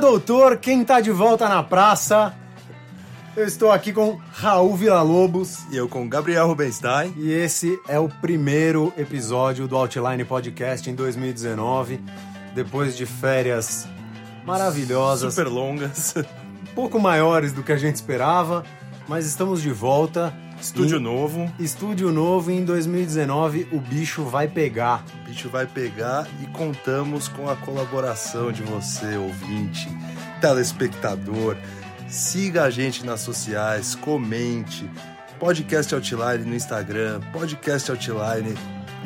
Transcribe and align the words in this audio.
Doutor, 0.00 0.58
quem 0.58 0.84
tá 0.84 1.00
de 1.00 1.10
volta 1.10 1.48
na 1.48 1.62
praça? 1.62 2.34
Eu 3.36 3.44
estou 3.44 3.70
aqui 3.70 3.92
com 3.92 4.18
Raul 4.32 4.74
Villa-Lobos 4.76 5.58
E 5.70 5.76
eu 5.76 5.88
com 5.88 6.08
Gabriel 6.08 6.46
Rubenstein. 6.46 7.12
e 7.16 7.32
esse 7.32 7.78
é 7.88 7.98
o 7.98 8.08
primeiro 8.08 8.92
episódio 8.96 9.66
do 9.68 9.76
Outline 9.76 10.24
Podcast 10.24 10.88
em 10.88 10.94
2019, 10.94 12.00
depois 12.54 12.96
de 12.96 13.04
férias 13.04 13.86
maravilhosas, 14.44 15.34
Super 15.34 15.48
longas. 15.48 16.14
pouco 16.74 16.98
maiores 17.00 17.52
do 17.52 17.62
que 17.62 17.72
a 17.72 17.76
gente 17.76 17.96
esperava, 17.96 18.64
mas 19.08 19.26
estamos 19.26 19.60
de 19.60 19.70
volta. 19.72 20.32
Estúdio 20.60 20.98
Em 20.98 21.02
novo. 21.02 21.52
Estúdio 21.58 22.12
novo 22.12 22.50
em 22.50 22.64
2019 22.64 23.68
o 23.72 23.80
bicho 23.80 24.24
vai 24.24 24.48
pegar. 24.48 25.04
O 25.20 25.28
bicho 25.28 25.48
vai 25.48 25.66
pegar 25.66 26.26
e 26.42 26.46
contamos 26.46 27.28
com 27.28 27.48
a 27.48 27.56
colaboração 27.56 28.50
de 28.50 28.62
você, 28.62 29.16
ouvinte, 29.16 29.88
telespectador. 30.40 31.56
Siga 32.08 32.64
a 32.64 32.70
gente 32.70 33.04
nas 33.04 33.20
sociais, 33.20 33.94
comente. 33.94 34.88
Podcast 35.38 35.94
Outline 35.94 36.44
no 36.44 36.54
Instagram, 36.54 37.20
podcast 37.32 37.90
Outline, 37.90 38.56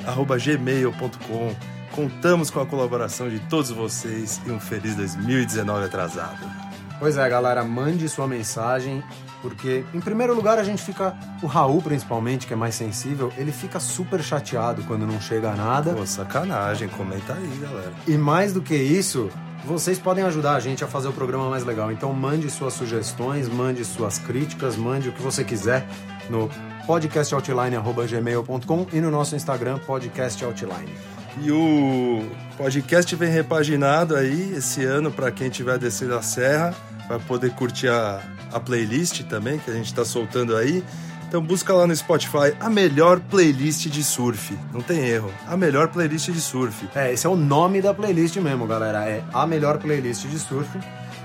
arroba 0.07 0.39
gmail.com. 0.39 1.55
Contamos 1.91 2.51
com 2.51 2.61
a 2.61 2.67
colaboração 2.67 3.29
de 3.29 3.41
todos 3.41 3.71
vocês 3.71 4.41
e 4.47 4.51
um 4.51 4.61
feliz 4.61 4.95
2019 4.95 5.87
atrasado. 5.87 6.70
Pois 7.01 7.17
é, 7.17 7.27
galera, 7.31 7.65
mande 7.65 8.07
sua 8.11 8.29
mensagem, 8.29 9.03
porque 9.41 9.83
em 9.95 10.01
primeiro 10.01 10.35
lugar 10.35 10.59
a 10.59 10.63
gente 10.63 10.83
fica, 10.83 11.17
o 11.43 11.47
Raul 11.47 11.81
principalmente, 11.81 12.47
que 12.47 12.53
é 12.53 12.57
mais 12.57 12.75
sensível, 12.75 13.33
ele 13.39 13.51
fica 13.51 13.81
super 13.81 14.23
chateado 14.23 14.83
quando 14.83 15.07
não 15.07 15.19
chega 15.19 15.51
a 15.51 15.57
nada. 15.57 15.95
Pô, 15.95 16.05
sacanagem, 16.05 16.91
comenta 16.91 17.33
aí, 17.33 17.59
galera. 17.59 17.95
E 18.07 18.19
mais 18.19 18.53
do 18.53 18.61
que 18.61 18.75
isso, 18.75 19.31
vocês 19.65 19.99
podem 19.99 20.25
ajudar 20.25 20.57
a 20.57 20.61
gente 20.61 20.85
a 20.85 20.87
fazer 20.87 21.09
o 21.09 21.13
programa 21.13 21.49
mais 21.49 21.65
legal. 21.65 21.91
Então 21.91 22.13
mande 22.13 22.51
suas 22.51 22.75
sugestões, 22.75 23.49
mande 23.49 23.83
suas 23.83 24.19
críticas, 24.19 24.77
mande 24.77 25.09
o 25.09 25.13
que 25.13 25.23
você 25.23 25.43
quiser 25.43 25.89
no 26.29 26.51
podcastoutline.gmail.com 26.87 28.87
e 28.93 29.01
no 29.01 29.11
nosso 29.11 29.35
Instagram, 29.35 29.79
podcastoutline. 29.79 30.93
E 31.41 31.51
o 31.51 32.23
podcast 32.57 33.15
vem 33.17 33.31
repaginado 33.31 34.17
aí 34.17 34.55
esse 34.57 34.85
ano 34.85 35.11
para 35.11 35.31
quem 35.31 35.47
estiver 35.47 35.79
descendo 35.79 36.15
a 36.15 36.23
serra, 36.23 36.75
vai 37.11 37.19
poder 37.19 37.51
curtir 37.51 37.89
a, 37.89 38.21
a 38.53 38.61
playlist 38.61 39.23
também 39.25 39.59
que 39.59 39.69
a 39.69 39.75
gente 39.75 39.87
está 39.87 40.05
soltando 40.05 40.57
aí. 40.57 40.85
Então 41.29 41.43
busca 41.43 41.73
lá 41.73 41.85
no 41.87 41.95
Spotify 41.95 42.55
a 42.61 42.71
melhor 42.71 43.19
playlist 43.19 43.87
de 43.89 44.03
surf. 44.05 44.57
Não 44.73 44.81
tem 44.81 45.01
erro. 45.01 45.31
A 45.49 45.57
melhor 45.57 45.89
playlist 45.89 46.31
de 46.31 46.41
surf. 46.41 46.89
É, 46.95 47.13
esse 47.13 47.27
é 47.27 47.31
o 47.31 47.37
nome 47.37 47.83
da 47.83 47.93
playlist 47.93 48.37
mesmo, 48.37 48.65
galera. 48.67 49.05
É 49.09 49.23
a 49.33 49.45
melhor 49.47 49.79
playlist 49.79 50.27
de 50.27 50.39
surf. 50.39 50.69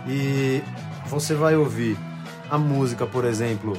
E 0.08 0.62
você 1.08 1.36
vai 1.36 1.56
ouvir 1.56 1.98
a 2.50 2.58
música, 2.58 3.06
por 3.06 3.24
exemplo, 3.26 3.78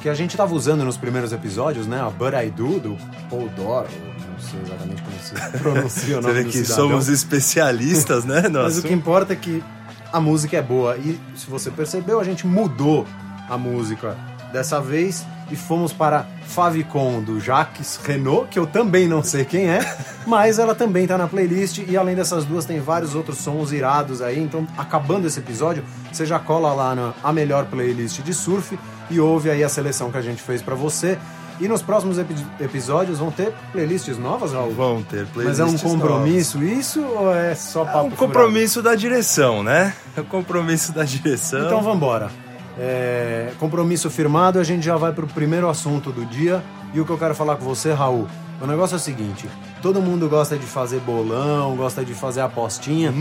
que 0.00 0.08
a 0.08 0.14
gente 0.14 0.30
estava 0.30 0.54
usando 0.54 0.84
nos 0.84 0.96
primeiros 0.98 1.32
episódios, 1.32 1.86
né? 1.86 2.00
A 2.00 2.10
But 2.10 2.34
I 2.34 2.50
Do, 2.50 2.78
do 2.78 2.96
Paul. 3.30 3.50
Não 3.56 4.38
sei 4.38 4.60
exatamente 4.64 5.02
como 5.02 5.18
se 5.18 5.34
pronuncia 5.58 6.18
o 6.18 6.22
Você 6.22 6.28
nome 6.28 6.34
vê 6.34 6.44
do 6.44 6.50
que 6.50 6.58
cidadão. 6.64 6.88
somos 6.88 7.08
especialistas, 7.08 8.24
né? 8.24 8.42
No 8.48 8.60
Mas 8.62 8.76
o 8.76 8.78
assunto. 8.78 8.86
que 8.88 8.92
importa 8.94 9.32
é 9.32 9.36
que 9.36 9.62
a 10.12 10.20
música 10.20 10.56
é 10.56 10.62
boa. 10.62 10.96
E 10.96 11.18
se 11.36 11.48
você 11.48 11.70
percebeu, 11.70 12.20
a 12.20 12.24
gente 12.24 12.46
mudou 12.46 13.06
a 13.48 13.56
música 13.56 14.16
dessa 14.52 14.80
vez 14.80 15.26
e 15.50 15.56
fomos 15.56 15.92
para 15.92 16.26
Favicon 16.46 17.22
do 17.22 17.40
Jacques 17.40 17.98
Renault, 18.04 18.48
que 18.50 18.58
eu 18.58 18.66
também 18.66 19.08
não 19.08 19.22
sei 19.22 19.44
quem 19.44 19.68
é, 19.68 19.80
mas 20.26 20.58
ela 20.58 20.74
também 20.74 21.06
tá 21.06 21.16
na 21.16 21.26
playlist 21.26 21.78
e 21.86 21.96
além 21.96 22.14
dessas 22.14 22.44
duas 22.44 22.64
tem 22.64 22.80
vários 22.80 23.14
outros 23.14 23.38
sons 23.38 23.72
irados 23.72 24.20
aí. 24.20 24.38
Então, 24.38 24.66
acabando 24.76 25.26
esse 25.26 25.38
episódio, 25.38 25.84
você 26.12 26.26
já 26.26 26.38
cola 26.38 26.72
lá 26.72 26.94
na 26.94 27.14
a 27.22 27.32
melhor 27.32 27.66
playlist 27.66 28.20
de 28.20 28.34
surf 28.34 28.78
e 29.10 29.20
ouve 29.20 29.50
aí 29.50 29.64
a 29.64 29.68
seleção 29.68 30.10
que 30.10 30.18
a 30.18 30.22
gente 30.22 30.42
fez 30.42 30.60
para 30.60 30.74
você. 30.74 31.18
E 31.60 31.66
nos 31.66 31.82
próximos 31.82 32.18
epi- 32.18 32.34
episódios 32.60 33.18
vão 33.18 33.30
ter 33.32 33.52
playlists 33.72 34.16
novas, 34.18 34.52
Raul? 34.52 34.72
Vão 34.72 35.02
ter 35.02 35.22
Mas 35.22 35.30
playlists 35.30 35.60
é 35.60 35.64
um 35.64 35.66
novas. 35.72 35.82
compromisso 35.82 36.62
isso 36.62 37.02
ou 37.02 37.34
é 37.34 37.54
só 37.54 37.84
papo 37.84 37.98
É 37.98 38.00
um 38.02 38.02
furado? 38.10 38.16
compromisso 38.16 38.80
da 38.82 38.94
direção, 38.94 39.62
né? 39.62 39.92
É 40.16 40.20
um 40.20 40.24
compromisso 40.24 40.92
da 40.92 41.02
direção. 41.04 41.66
Então 41.66 41.82
vambora. 41.82 42.30
É, 42.78 43.50
compromisso 43.58 44.08
firmado, 44.08 44.60
a 44.60 44.64
gente 44.64 44.84
já 44.84 44.96
vai 44.96 45.12
pro 45.12 45.26
primeiro 45.26 45.68
assunto 45.68 46.12
do 46.12 46.24
dia. 46.24 46.62
E 46.94 47.00
o 47.00 47.04
que 47.04 47.10
eu 47.10 47.18
quero 47.18 47.34
falar 47.34 47.56
com 47.56 47.64
você, 47.64 47.92
Raul, 47.92 48.28
o 48.62 48.66
negócio 48.66 48.94
é 48.94 48.96
o 48.96 49.00
seguinte: 49.00 49.48
todo 49.82 50.00
mundo 50.00 50.28
gosta 50.28 50.56
de 50.56 50.64
fazer 50.64 51.00
bolão, 51.00 51.74
gosta 51.76 52.04
de 52.04 52.14
fazer 52.14 52.40
apostinha. 52.40 53.12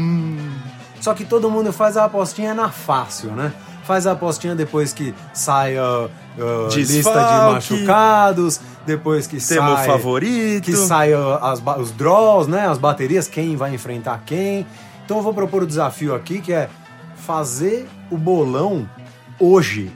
Só 1.01 1.13
que 1.13 1.25
todo 1.25 1.49
mundo 1.49 1.71
faz 1.73 1.97
a 1.97 2.05
apostinha 2.05 2.53
na 2.53 2.69
fácil, 2.69 3.31
né? 3.31 3.51
Faz 3.87 4.05
a 4.05 4.11
apostinha 4.11 4.53
depois 4.53 4.91
que 4.91 5.15
sai 5.33 5.77
a, 5.77 5.81
a 5.81 6.75
lista 6.75 7.09
de 7.11 7.53
machucados, 7.53 8.59
depois 8.85 9.25
que 9.27 9.37
Temos 9.39 9.75
sai 9.79 9.85
favorito. 9.87 10.65
que 10.65 10.75
sai 10.75 11.13
uh, 11.13 11.35
as 11.41 11.61
os 11.79 11.91
draws, 11.91 12.47
né? 12.47 12.67
As 12.67 12.77
baterias, 12.77 13.27
quem 13.27 13.55
vai 13.55 13.73
enfrentar 13.73 14.21
quem. 14.25 14.67
Então 15.05 15.17
eu 15.17 15.23
vou 15.23 15.33
propor 15.33 15.63
o 15.63 15.65
desafio 15.67 16.13
aqui 16.13 16.41
que 16.41 16.51
é 16.51 16.69
fazer 17.15 17.87
o 18.11 18.17
bolão 18.17 18.89
hoje. 19.39 19.91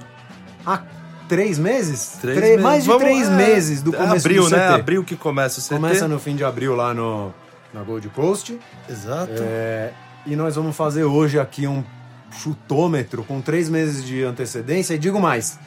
Há 0.65 0.81
três 1.27 1.59
meses? 1.59 2.17
Três 2.21 2.37
Tre- 2.37 2.47
meses. 2.51 2.63
Mais 2.63 2.83
de 2.83 2.89
Vamos- 2.89 3.03
três 3.03 3.27
é, 3.27 3.35
meses 3.35 3.81
do 3.83 3.91
começo 3.91 4.15
Abril, 4.27 4.43
do 4.43 4.49
CT. 4.49 4.55
né? 4.57 4.67
Abril 4.69 5.03
que 5.03 5.15
começa 5.17 5.59
o 5.59 5.63
CT. 5.63 5.75
Começa 5.75 6.07
no 6.07 6.17
fim 6.19 6.35
de 6.35 6.43
abril 6.45 6.75
lá 6.75 6.93
no, 6.93 7.33
na 7.73 7.81
Gold 7.83 8.07
Coast. 8.09 8.57
Exato. 8.89 9.31
É, 9.37 9.91
e 10.25 10.35
nós 10.35 10.55
vamos 10.55 10.75
fazer 10.75 11.03
hoje 11.03 11.37
aqui 11.39 11.67
um 11.67 11.83
chutômetro 12.31 13.23
com 13.23 13.41
três 13.41 13.69
meses 13.69 14.03
de 14.03 14.23
antecedência. 14.23 14.93
E 14.93 14.99
digo 14.99 15.19
mais: 15.19 15.59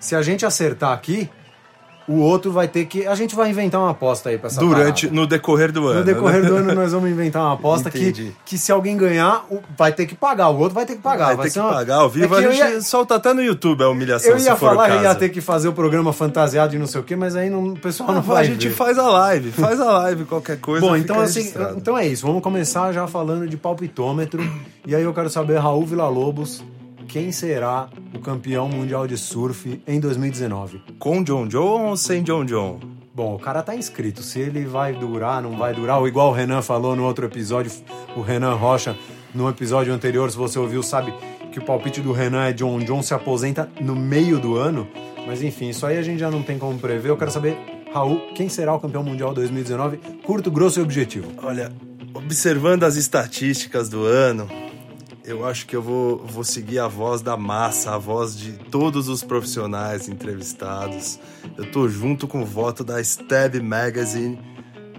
se 0.00 0.14
a 0.14 0.22
gente 0.22 0.46
acertar 0.46 0.92
aqui, 0.92 1.28
o 2.08 2.20
outro 2.20 2.52
vai 2.52 2.68
ter 2.68 2.84
que. 2.84 3.06
A 3.06 3.14
gente 3.14 3.34
vai 3.34 3.50
inventar 3.50 3.80
uma 3.80 3.90
aposta 3.90 4.28
aí 4.28 4.38
pra 4.38 4.46
essa 4.48 4.60
Durante, 4.60 5.06
parada. 5.06 5.20
no 5.20 5.26
decorrer 5.26 5.72
do 5.72 5.86
ano. 5.88 5.98
No 6.00 6.04
decorrer 6.04 6.42
né? 6.42 6.48
do 6.48 6.56
ano 6.56 6.74
nós 6.74 6.92
vamos 6.92 7.10
inventar 7.10 7.42
uma 7.42 7.54
aposta 7.54 7.90
que, 7.90 7.98
Entendi. 7.98 8.32
que 8.44 8.56
se 8.56 8.70
alguém 8.70 8.96
ganhar, 8.96 9.44
o- 9.50 9.60
vai 9.76 9.92
ter 9.92 10.06
que 10.06 10.14
pagar, 10.14 10.48
o 10.50 10.58
outro 10.58 10.74
vai 10.74 10.86
ter 10.86 10.94
que 10.96 11.02
pagar. 11.02 11.34
Vai 11.36 11.46
ter 11.46 11.50
ser 11.52 11.60
que 11.60 11.66
uma- 11.66 11.74
pagar 11.74 11.96
ao 11.96 12.08
vivo. 12.08 12.34
É 12.34 12.38
a 12.38 12.50
gente 12.50 12.58
ia- 12.58 12.80
solta 12.80 13.16
até 13.16 13.32
no 13.34 13.42
YouTube 13.42 13.82
a 13.82 13.88
humilhação, 13.88 14.30
Eu 14.32 14.38
se 14.38 14.46
ia 14.46 14.56
falar 14.56 14.90
que 14.90 15.02
ia 15.02 15.14
ter 15.14 15.28
que 15.30 15.40
fazer 15.40 15.68
o 15.68 15.72
programa 15.72 16.12
fantasiado 16.12 16.74
e 16.74 16.78
não 16.78 16.86
sei 16.86 17.00
o 17.00 17.04
quê, 17.04 17.16
mas 17.16 17.34
aí 17.34 17.50
não, 17.50 17.64
o 17.70 17.78
pessoal 17.78 18.10
não 18.12 18.18
Ah, 18.18 18.22
vai 18.22 18.44
a 18.44 18.46
gente 18.46 18.68
ver. 18.68 18.74
faz 18.74 18.98
a 18.98 19.08
live, 19.08 19.50
faz 19.52 19.80
a 19.80 19.90
live, 19.92 20.24
qualquer 20.26 20.60
coisa. 20.60 20.86
Bom, 20.86 20.96
então 20.96 21.20
assim, 21.20 21.52
então 21.76 21.98
é 21.98 22.06
isso. 22.06 22.26
Vamos 22.26 22.42
começar 22.42 22.92
já 22.92 23.06
falando 23.06 23.48
de 23.48 23.56
palpitômetro. 23.56 24.42
e 24.86 24.94
aí 24.94 25.02
eu 25.02 25.12
quero 25.12 25.28
saber, 25.28 25.58
Raul 25.58 25.84
Villa-Lobos, 25.84 26.62
quem 27.16 27.32
será 27.32 27.88
o 28.14 28.18
campeão 28.18 28.68
mundial 28.68 29.06
de 29.06 29.16
surf 29.16 29.80
em 29.86 29.98
2019? 29.98 30.82
Com 30.98 31.24
John 31.24 31.48
John 31.48 31.86
ou 31.86 31.96
sem 31.96 32.22
John 32.22 32.44
John? 32.44 32.78
Bom, 33.14 33.34
o 33.34 33.38
cara 33.38 33.62
tá 33.62 33.74
inscrito. 33.74 34.22
Se 34.22 34.38
ele 34.38 34.66
vai 34.66 34.92
durar, 34.92 35.40
não 35.40 35.56
vai 35.56 35.72
durar. 35.72 35.98
Ou 35.98 36.06
igual 36.06 36.28
o 36.28 36.34
Renan 36.34 36.60
falou 36.60 36.94
no 36.94 37.04
outro 37.04 37.24
episódio, 37.24 37.72
o 38.14 38.20
Renan 38.20 38.52
Rocha, 38.56 38.94
no 39.34 39.48
episódio 39.48 39.94
anterior, 39.94 40.30
se 40.30 40.36
você 40.36 40.58
ouviu, 40.58 40.82
sabe 40.82 41.14
que 41.50 41.58
o 41.58 41.64
palpite 41.64 42.02
do 42.02 42.12
Renan 42.12 42.44
é 42.44 42.52
John 42.52 42.80
John 42.80 43.02
se 43.02 43.14
aposenta 43.14 43.66
no 43.80 43.96
meio 43.96 44.38
do 44.38 44.58
ano. 44.58 44.86
Mas 45.26 45.42
enfim, 45.42 45.70
isso 45.70 45.86
aí 45.86 45.96
a 45.96 46.02
gente 46.02 46.18
já 46.18 46.30
não 46.30 46.42
tem 46.42 46.58
como 46.58 46.78
prever. 46.78 47.08
Eu 47.08 47.16
quero 47.16 47.30
saber, 47.30 47.56
Raul, 47.94 48.20
quem 48.34 48.50
será 48.50 48.74
o 48.74 48.78
campeão 48.78 49.02
mundial 49.02 49.32
2019? 49.32 49.96
Curto, 50.22 50.50
grosso 50.50 50.80
e 50.80 50.82
objetivo. 50.82 51.32
Olha, 51.42 51.72
observando 52.12 52.84
as 52.84 52.96
estatísticas 52.96 53.88
do 53.88 54.04
ano, 54.04 54.46
eu 55.26 55.44
acho 55.44 55.66
que 55.66 55.74
eu 55.74 55.82
vou, 55.82 56.24
vou 56.24 56.44
seguir 56.44 56.78
a 56.78 56.86
voz 56.86 57.20
da 57.20 57.36
massa, 57.36 57.92
a 57.92 57.98
voz 57.98 58.38
de 58.38 58.52
todos 58.52 59.08
os 59.08 59.24
profissionais 59.24 60.08
entrevistados. 60.08 61.18
Eu 61.58 61.70
tô 61.72 61.88
junto 61.88 62.28
com 62.28 62.42
o 62.42 62.46
voto 62.46 62.84
da 62.84 63.00
Stab 63.00 63.60
Magazine. 63.60 64.38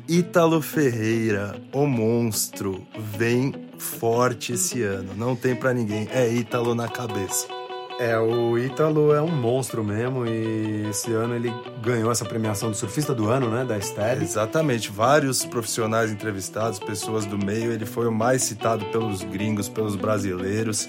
Ítalo 0.08 0.62
Ferreira, 0.62 1.62
o 1.74 1.86
monstro, 1.86 2.86
vem 2.98 3.54
forte 3.78 4.54
esse 4.54 4.82
ano. 4.84 5.14
Não 5.16 5.36
tem 5.36 5.56
pra 5.56 5.74
ninguém. 5.74 6.08
É 6.12 6.30
Ítalo 6.30 6.76
na 6.76 6.90
cabeça. 6.90 7.57
É, 8.00 8.18
o 8.20 8.58
Ítalo 8.60 9.12
é 9.12 9.22
um 9.22 9.32
monstro 9.32 9.84
mesmo 9.84 10.26
e 10.26 10.88
esse 10.90 11.12
ano 11.14 11.36
ele 11.36 11.52
ganhou 11.82 12.12
essa 12.12 12.24
premiação 12.24 12.70
do 12.70 12.78
surfista 12.78 13.14
do 13.14 13.28
ano, 13.28 13.50
né, 13.50 13.66
da 13.66 13.78
Stab. 13.80 14.22
Exatamente, 14.22 14.92
vários 14.92 15.44
profissionais 15.44 16.12
entrevistados, 16.12 16.78
pessoas 16.78 17.26
do 17.26 17.44
meio, 17.44 17.72
ele 17.72 17.86
foi 17.86 18.08
o 18.08 18.12
mais 18.12 18.44
citado 18.44 18.86
pelos 18.86 19.24
gringos, 19.24 19.68
pelos 19.68 19.96
brasileiros 19.96 20.88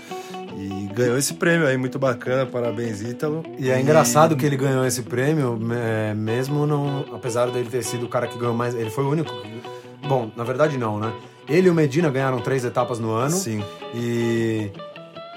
e 0.59 0.89
ganhou 0.93 1.17
esse 1.17 1.35
prêmio 1.35 1.69
aí, 1.69 1.77
muito 1.77 1.99
bacana, 1.99 2.45
parabéns 2.45 3.01
Ítalo. 3.01 3.45
E 3.59 3.71
é 3.71 3.81
engraçado 3.81 4.37
que 4.37 4.45
ele 4.45 4.57
ganhou 4.57 4.85
esse 4.85 5.03
prêmio, 5.03 5.59
é, 5.73 6.13
mesmo 6.15 6.67
não. 6.67 7.05
Apesar 7.15 7.49
dele 7.51 7.69
ter 7.71 7.85
sido 7.85 8.07
o 8.07 8.09
cara 8.09 8.27
que 8.27 8.37
ganhou 8.37 8.55
mais. 8.55 8.75
Ele 8.75 8.91
foi 8.91 9.05
o 9.05 9.11
único. 9.11 9.33
Bom, 10.09 10.31
na 10.37 10.43
verdade 10.43 10.77
não, 10.77 10.99
né? 10.99 11.13
Ele 11.49 11.69
e 11.69 11.71
o 11.71 11.75
Medina 11.75 12.11
ganharam 12.11 12.41
três 12.41 12.65
etapas 12.65 12.99
no 12.99 13.13
ano. 13.13 13.31
Sim, 13.31 13.63
E. 13.95 14.71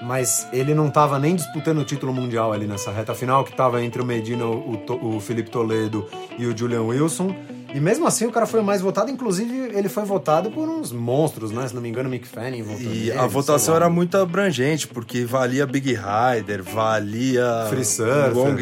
Mas 0.02 0.48
ele 0.52 0.74
não 0.74 0.88
estava 0.88 1.18
nem 1.18 1.36
disputando 1.36 1.78
o 1.78 1.84
título 1.84 2.12
mundial 2.12 2.52
ali 2.52 2.66
nessa 2.66 2.90
reta 2.90 3.14
final, 3.14 3.44
que 3.44 3.50
estava 3.52 3.82
entre 3.84 4.02
o 4.02 4.04
Medina, 4.04 4.44
o, 4.46 4.76
To- 4.78 4.98
o 5.16 5.20
Felipe 5.20 5.48
Toledo 5.50 6.08
e 6.38 6.44
o 6.46 6.56
Julian 6.56 6.82
Wilson. 6.82 7.34
E 7.74 7.80
mesmo 7.80 8.06
assim 8.06 8.26
o 8.26 8.30
cara 8.30 8.44
foi 8.46 8.60
o 8.60 8.62
mais 8.64 8.82
votado, 8.82 9.10
inclusive 9.10 9.70
ele 9.74 9.88
foi 9.88 10.04
votado 10.04 10.50
por 10.50 10.68
uns 10.68 10.92
monstros, 10.92 11.50
né? 11.50 11.66
Se 11.66 11.74
não 11.74 11.80
me 11.80 11.88
engano, 11.88 12.08
Mick 12.10 12.26
Fanning 12.28 12.62
votou 12.62 12.82
E 12.82 12.84
nele, 12.86 13.12
a 13.12 13.26
votação 13.26 13.74
era 13.74 13.88
muito 13.88 14.14
abrangente, 14.18 14.86
porque 14.86 15.24
valia 15.24 15.66
Big 15.66 15.94
Rider, 15.96 16.62
valia 16.62 17.66
Free 17.70 17.84
Surfer. 17.84 18.34
long, 18.34 18.56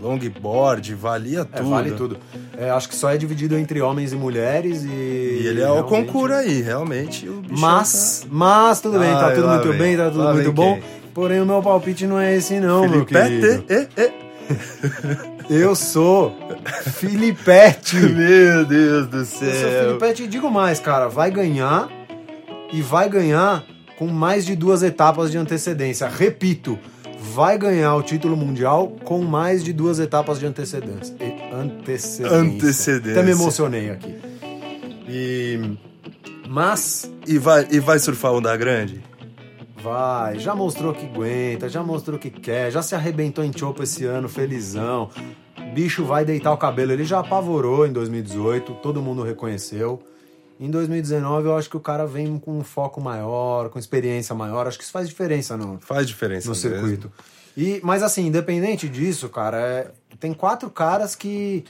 longboard, 0.00 0.92
valia 0.94 1.40
É, 1.40 1.44
tudo. 1.58 1.70
vale 1.70 1.90
tudo. 1.92 2.16
É, 2.58 2.68
acho 2.70 2.88
que 2.88 2.96
só 2.96 3.10
é 3.10 3.16
dividido 3.16 3.56
entre 3.56 3.80
homens 3.80 4.12
e 4.12 4.16
mulheres 4.16 4.82
e. 4.82 4.88
E 4.88 5.46
ele 5.46 5.60
é 5.62 5.70
o 5.70 5.84
concurso 5.84 6.34
aí, 6.34 6.60
realmente. 6.62 7.28
O 7.28 7.34
bichão 7.42 7.58
Mas, 7.58 8.26
mas 8.28 8.80
tudo 8.80 8.98
bem, 8.98 9.12
tá 9.12 9.26
Ai, 9.28 9.34
tudo 9.36 9.48
muito 9.48 9.68
vem. 9.68 9.78
bem, 9.78 9.96
tá 9.96 10.10
tudo 10.10 10.24
muito 10.34 10.52
bom. 10.52 10.74
quem? 10.74 10.82
Porém, 11.14 11.40
o 11.40 11.46
meu 11.46 11.62
palpite 11.62 12.06
não 12.06 12.18
é 12.18 12.34
esse, 12.36 12.58
não, 12.58 12.88
meu 12.88 13.06
Felipe, 13.06 13.12
querido. 13.14 13.64
é, 13.68 13.74
é, 13.96 14.02
é. 14.04 14.12
Eu 15.50 15.74
sou 15.74 16.34
Filipete. 16.94 17.96
Meu 18.00 18.64
Deus 18.64 19.06
do 19.08 19.24
céu. 19.24 19.86
Filipete 19.86 20.24
e 20.24 20.26
digo 20.26 20.50
mais, 20.50 20.80
cara, 20.80 21.08
vai 21.08 21.30
ganhar 21.30 21.88
e 22.72 22.80
vai 22.80 23.08
ganhar 23.08 23.64
com 23.98 24.06
mais 24.06 24.44
de 24.44 24.56
duas 24.56 24.82
etapas 24.82 25.30
de 25.30 25.38
antecedência. 25.38 26.08
Repito, 26.08 26.78
vai 27.18 27.56
ganhar 27.56 27.94
o 27.94 28.02
título 28.02 28.36
mundial 28.36 28.96
com 29.04 29.22
mais 29.22 29.62
de 29.62 29.72
duas 29.72 29.98
etapas 29.98 30.38
de 30.38 30.46
antecedência. 30.46 31.14
Antecedência. 31.52 32.26
Antecedência. 32.36 33.12
Até 33.12 33.22
me 33.22 33.32
emocionei 33.32 33.90
aqui. 33.90 34.14
E 35.08 35.78
mas 36.48 37.10
E 37.26 37.38
vai, 37.38 37.66
e 37.70 37.80
vai 37.80 37.98
surfar 37.98 38.32
onda 38.32 38.54
grande? 38.56 39.02
Vai, 39.82 40.38
já 40.38 40.54
mostrou 40.54 40.92
que 40.92 41.06
aguenta, 41.06 41.68
já 41.68 41.82
mostrou 41.82 42.18
que 42.18 42.30
quer, 42.30 42.70
já 42.70 42.82
se 42.82 42.94
arrebentou 42.94 43.44
em 43.44 43.52
chopo 43.56 43.82
esse 43.82 44.04
ano, 44.04 44.28
felizão. 44.28 45.10
Bicho 45.72 46.04
vai 46.04 46.24
deitar 46.24 46.52
o 46.52 46.56
cabelo, 46.56 46.92
ele 46.92 47.04
já 47.04 47.20
apavorou 47.20 47.86
em 47.86 47.92
2018, 47.92 48.74
todo 48.82 49.00
mundo 49.00 49.22
reconheceu. 49.22 50.02
Em 50.60 50.70
2019 50.70 51.48
eu 51.48 51.56
acho 51.56 51.68
que 51.70 51.76
o 51.76 51.80
cara 51.80 52.06
vem 52.06 52.38
com 52.38 52.58
um 52.58 52.62
foco 52.62 53.00
maior, 53.00 53.68
com 53.70 53.78
experiência 53.78 54.34
maior, 54.34 54.66
acho 54.66 54.76
que 54.78 54.84
isso 54.84 54.92
faz 54.92 55.08
diferença 55.08 55.56
no, 55.56 55.78
Faz 55.80 56.06
diferença 56.06 56.48
no 56.48 56.54
mesmo. 56.54 56.70
circuito. 56.70 57.12
E, 57.56 57.80
mas 57.82 58.02
assim, 58.02 58.26
independente 58.26 58.88
disso, 58.88 59.28
cara, 59.28 59.58
é- 59.58 59.90
tem 60.20 60.32
quatro 60.32 60.70
caras 60.70 61.14
que. 61.16 61.64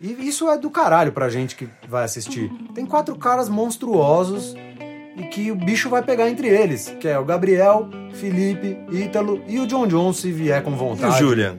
E 0.00 0.12
isso 0.28 0.48
é 0.50 0.58
do 0.58 0.70
caralho 0.70 1.12
pra 1.12 1.28
gente 1.30 1.56
que 1.56 1.68
vai 1.88 2.04
assistir. 2.04 2.50
Tem 2.74 2.84
quatro 2.84 3.16
caras 3.16 3.48
monstruosos 3.48 4.54
e 5.16 5.22
que 5.30 5.50
o 5.50 5.54
bicho 5.56 5.88
vai 5.88 6.02
pegar 6.02 6.28
entre 6.28 6.48
eles, 6.48 6.94
que 7.00 7.08
é 7.08 7.18
o 7.18 7.24
Gabriel, 7.24 7.88
Felipe, 8.12 8.76
Ítalo 8.92 9.40
e 9.46 9.58
o 9.58 9.66
John 9.66 9.86
John 9.86 10.12
se 10.12 10.30
vier 10.32 10.62
com 10.62 10.70
E 10.72 10.74
o 10.74 10.76
vontade. 10.76 11.18
Julian? 11.18 11.56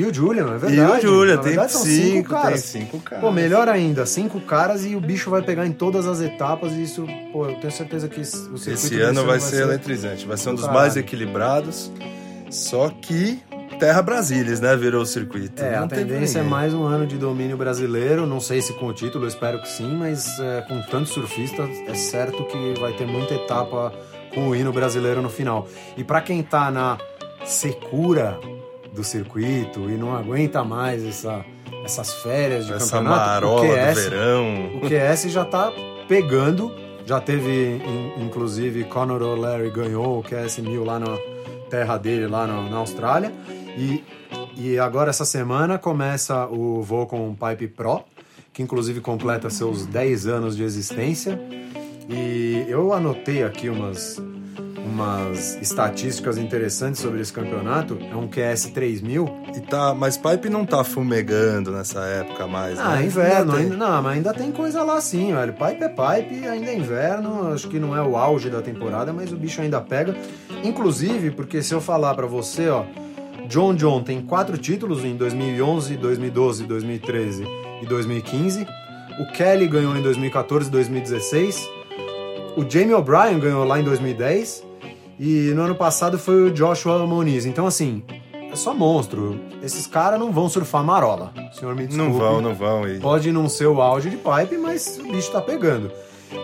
E 0.00 0.04
o 0.06 0.14
Julian, 0.14 0.52
é 0.52 0.56
E 0.56 0.58
verdade. 0.58 1.06
o 1.06 1.10
Julian, 1.10 1.36
tem 1.36 1.44
verdade, 1.52 1.72
são 1.72 1.82
cinco, 1.82 2.30
caras. 2.30 2.62
tem 2.72 2.80
cinco 2.82 2.98
caras. 3.00 3.22
Pô, 3.24 3.30
melhor 3.30 3.68
ainda, 3.68 4.06
cinco 4.06 4.40
caras 4.40 4.84
e 4.84 4.96
o 4.96 5.00
bicho 5.00 5.28
vai 5.30 5.42
pegar 5.42 5.66
em 5.66 5.72
todas 5.72 6.06
as 6.06 6.20
etapas 6.20 6.72
e 6.72 6.82
isso, 6.82 7.06
pô, 7.32 7.46
eu 7.46 7.56
tenho 7.60 7.70
certeza 7.72 8.08
que 8.08 8.20
o 8.20 8.24
circuito 8.24 8.70
Esse 8.70 9.00
ano 9.00 9.26
vai 9.26 9.38
ser 9.40 9.62
eletrizante, 9.62 10.24
vai 10.26 10.36
ser 10.38 10.48
um 10.50 10.54
dos 10.54 10.64
Caralho. 10.64 10.80
mais 10.80 10.96
equilibrados. 10.96 11.92
Só 12.50 12.88
que 12.88 13.38
Terra 13.78 14.02
Brasília, 14.02 14.54
né? 14.60 14.76
Virou 14.76 15.02
o 15.02 15.06
circuito. 15.06 15.62
É, 15.62 15.76
Não 15.76 15.84
a 15.84 15.88
tendência 15.88 16.40
é 16.40 16.42
mais 16.42 16.74
um 16.74 16.84
ano 16.84 17.06
de 17.06 17.16
domínio 17.16 17.56
brasileiro, 17.56 18.26
não 18.26 18.40
sei 18.40 18.60
se 18.60 18.72
com 18.74 18.86
o 18.86 18.92
título, 18.92 19.24
eu 19.24 19.28
espero 19.28 19.60
que 19.60 19.68
sim, 19.68 19.94
mas 19.96 20.38
é, 20.40 20.62
com 20.62 20.80
tantos 20.90 21.12
surfistas, 21.12 21.68
é 21.86 21.94
certo 21.94 22.44
que 22.44 22.74
vai 22.80 22.92
ter 22.94 23.06
muita 23.06 23.34
etapa 23.34 23.92
com 24.34 24.48
o 24.48 24.56
hino 24.56 24.72
brasileiro 24.72 25.20
no 25.22 25.28
final. 25.30 25.66
E 25.96 26.02
pra 26.04 26.20
quem 26.20 26.42
tá 26.42 26.70
na 26.70 26.98
secura 27.44 28.38
do 28.94 29.04
circuito 29.04 29.88
e 29.90 29.96
não 29.96 30.14
aguenta 30.16 30.64
mais 30.64 31.04
essa, 31.04 31.44
essas 31.84 32.12
férias 32.22 32.66
de 32.66 32.72
Essa 32.72 32.96
campeonato, 32.96 33.26
marola 33.46 33.60
o 33.62 33.66
do 33.66 33.94
verão. 33.94 34.76
o 34.76 34.80
QS 34.80 35.30
já 35.32 35.44
tá 35.44 35.72
pegando, 36.08 36.72
já 37.06 37.20
teve, 37.20 37.76
in- 37.86 38.24
inclusive, 38.24 38.84
Conor 38.84 39.22
O'Leary 39.22 39.70
ganhou 39.70 40.18
o 40.18 40.22
QS 40.22 40.58
1000 40.58 40.84
lá 40.84 40.98
na 40.98 41.16
terra 41.70 41.96
dele, 41.96 42.26
lá 42.26 42.46
na, 42.46 42.62
na 42.68 42.76
Austrália. 42.78 43.32
E, 43.76 44.02
e 44.56 44.78
agora, 44.78 45.10
essa 45.10 45.24
semana, 45.24 45.78
começa 45.78 46.46
o 46.46 46.82
Volcom 46.82 47.34
Pipe 47.34 47.68
Pro, 47.68 48.02
que 48.52 48.62
inclusive 48.62 49.00
completa 49.00 49.48
seus 49.48 49.86
10 49.86 50.26
anos 50.26 50.56
de 50.56 50.64
existência. 50.64 51.40
E 52.08 52.64
eu 52.68 52.92
anotei 52.92 53.44
aqui 53.44 53.68
umas, 53.68 54.20
umas 54.90 55.56
estatísticas 55.62 56.36
interessantes 56.36 57.00
sobre 57.00 57.20
esse 57.20 57.32
campeonato. 57.32 57.98
É 58.10 58.14
um 58.14 58.26
QS 58.28 58.66
3000. 58.74 59.28
E 59.56 59.60
tá, 59.60 59.94
mas 59.94 60.16
Pipe 60.18 60.50
não 60.50 60.66
tá 60.66 60.82
fumegando 60.84 61.70
nessa 61.70 62.00
época 62.00 62.46
mais, 62.46 62.78
Ah, 62.78 62.96
né? 62.96 63.04
inverno, 63.04 63.54
ainda, 63.54 63.76
não, 63.76 64.02
mas 64.02 64.16
ainda 64.16 64.34
tem 64.34 64.50
coisa 64.52 64.82
lá 64.82 65.00
sim, 65.00 65.32
velho. 65.32 65.52
Pipe 65.52 65.84
é 65.84 65.88
pipe, 65.88 66.46
ainda 66.46 66.70
é 66.70 66.76
inverno, 66.76 67.52
acho 67.52 67.68
que 67.68 67.78
não 67.78 67.96
é 67.96 68.02
o 68.02 68.16
auge 68.16 68.50
da 68.50 68.60
temporada, 68.60 69.12
mas 69.12 69.32
o 69.32 69.36
bicho 69.36 69.60
ainda 69.62 69.80
pega. 69.80 70.14
Inclusive, 70.62 71.30
porque 71.30 71.62
se 71.62 71.72
eu 71.72 71.80
falar 71.80 72.14
pra 72.14 72.26
você, 72.26 72.68
ó, 72.68 72.84
John 73.48 73.74
John 73.74 74.02
tem 74.02 74.20
quatro 74.22 74.58
títulos 74.58 75.04
em 75.04 75.16
2011, 75.16 75.96
2012, 75.96 76.64
2013 76.64 77.44
e 77.82 77.86
2015. 77.86 78.66
O 79.20 79.32
Kelly 79.32 79.66
ganhou 79.68 79.96
em 79.96 80.02
2014 80.02 80.68
e 80.68 80.70
2016. 80.70 81.68
O 82.56 82.64
Jamie 82.68 82.94
O'Brien 82.94 83.38
ganhou 83.38 83.64
lá 83.64 83.78
em 83.80 83.84
2010. 83.84 84.64
E 85.22 85.52
no 85.52 85.60
ano 85.60 85.74
passado 85.74 86.18
foi 86.18 86.44
o 86.44 86.50
Joshua 86.50 87.06
Moniz. 87.06 87.44
Então, 87.44 87.66
assim, 87.66 88.02
é 88.32 88.56
só 88.56 88.72
monstro. 88.72 89.38
Esses 89.62 89.86
caras 89.86 90.18
não 90.18 90.32
vão 90.32 90.48
surfar 90.48 90.82
marola. 90.82 91.30
O 91.52 91.54
senhor 91.54 91.76
me 91.76 91.86
desculpe. 91.86 92.10
Não 92.10 92.18
vão, 92.18 92.40
não 92.40 92.54
vão. 92.54 92.88
E... 92.88 92.98
Pode 92.98 93.30
não 93.30 93.46
ser 93.46 93.66
o 93.66 93.82
auge 93.82 94.08
de 94.08 94.16
pipe, 94.16 94.56
mas 94.56 94.98
o 94.98 95.12
bicho 95.12 95.30
tá 95.30 95.42
pegando. 95.42 95.92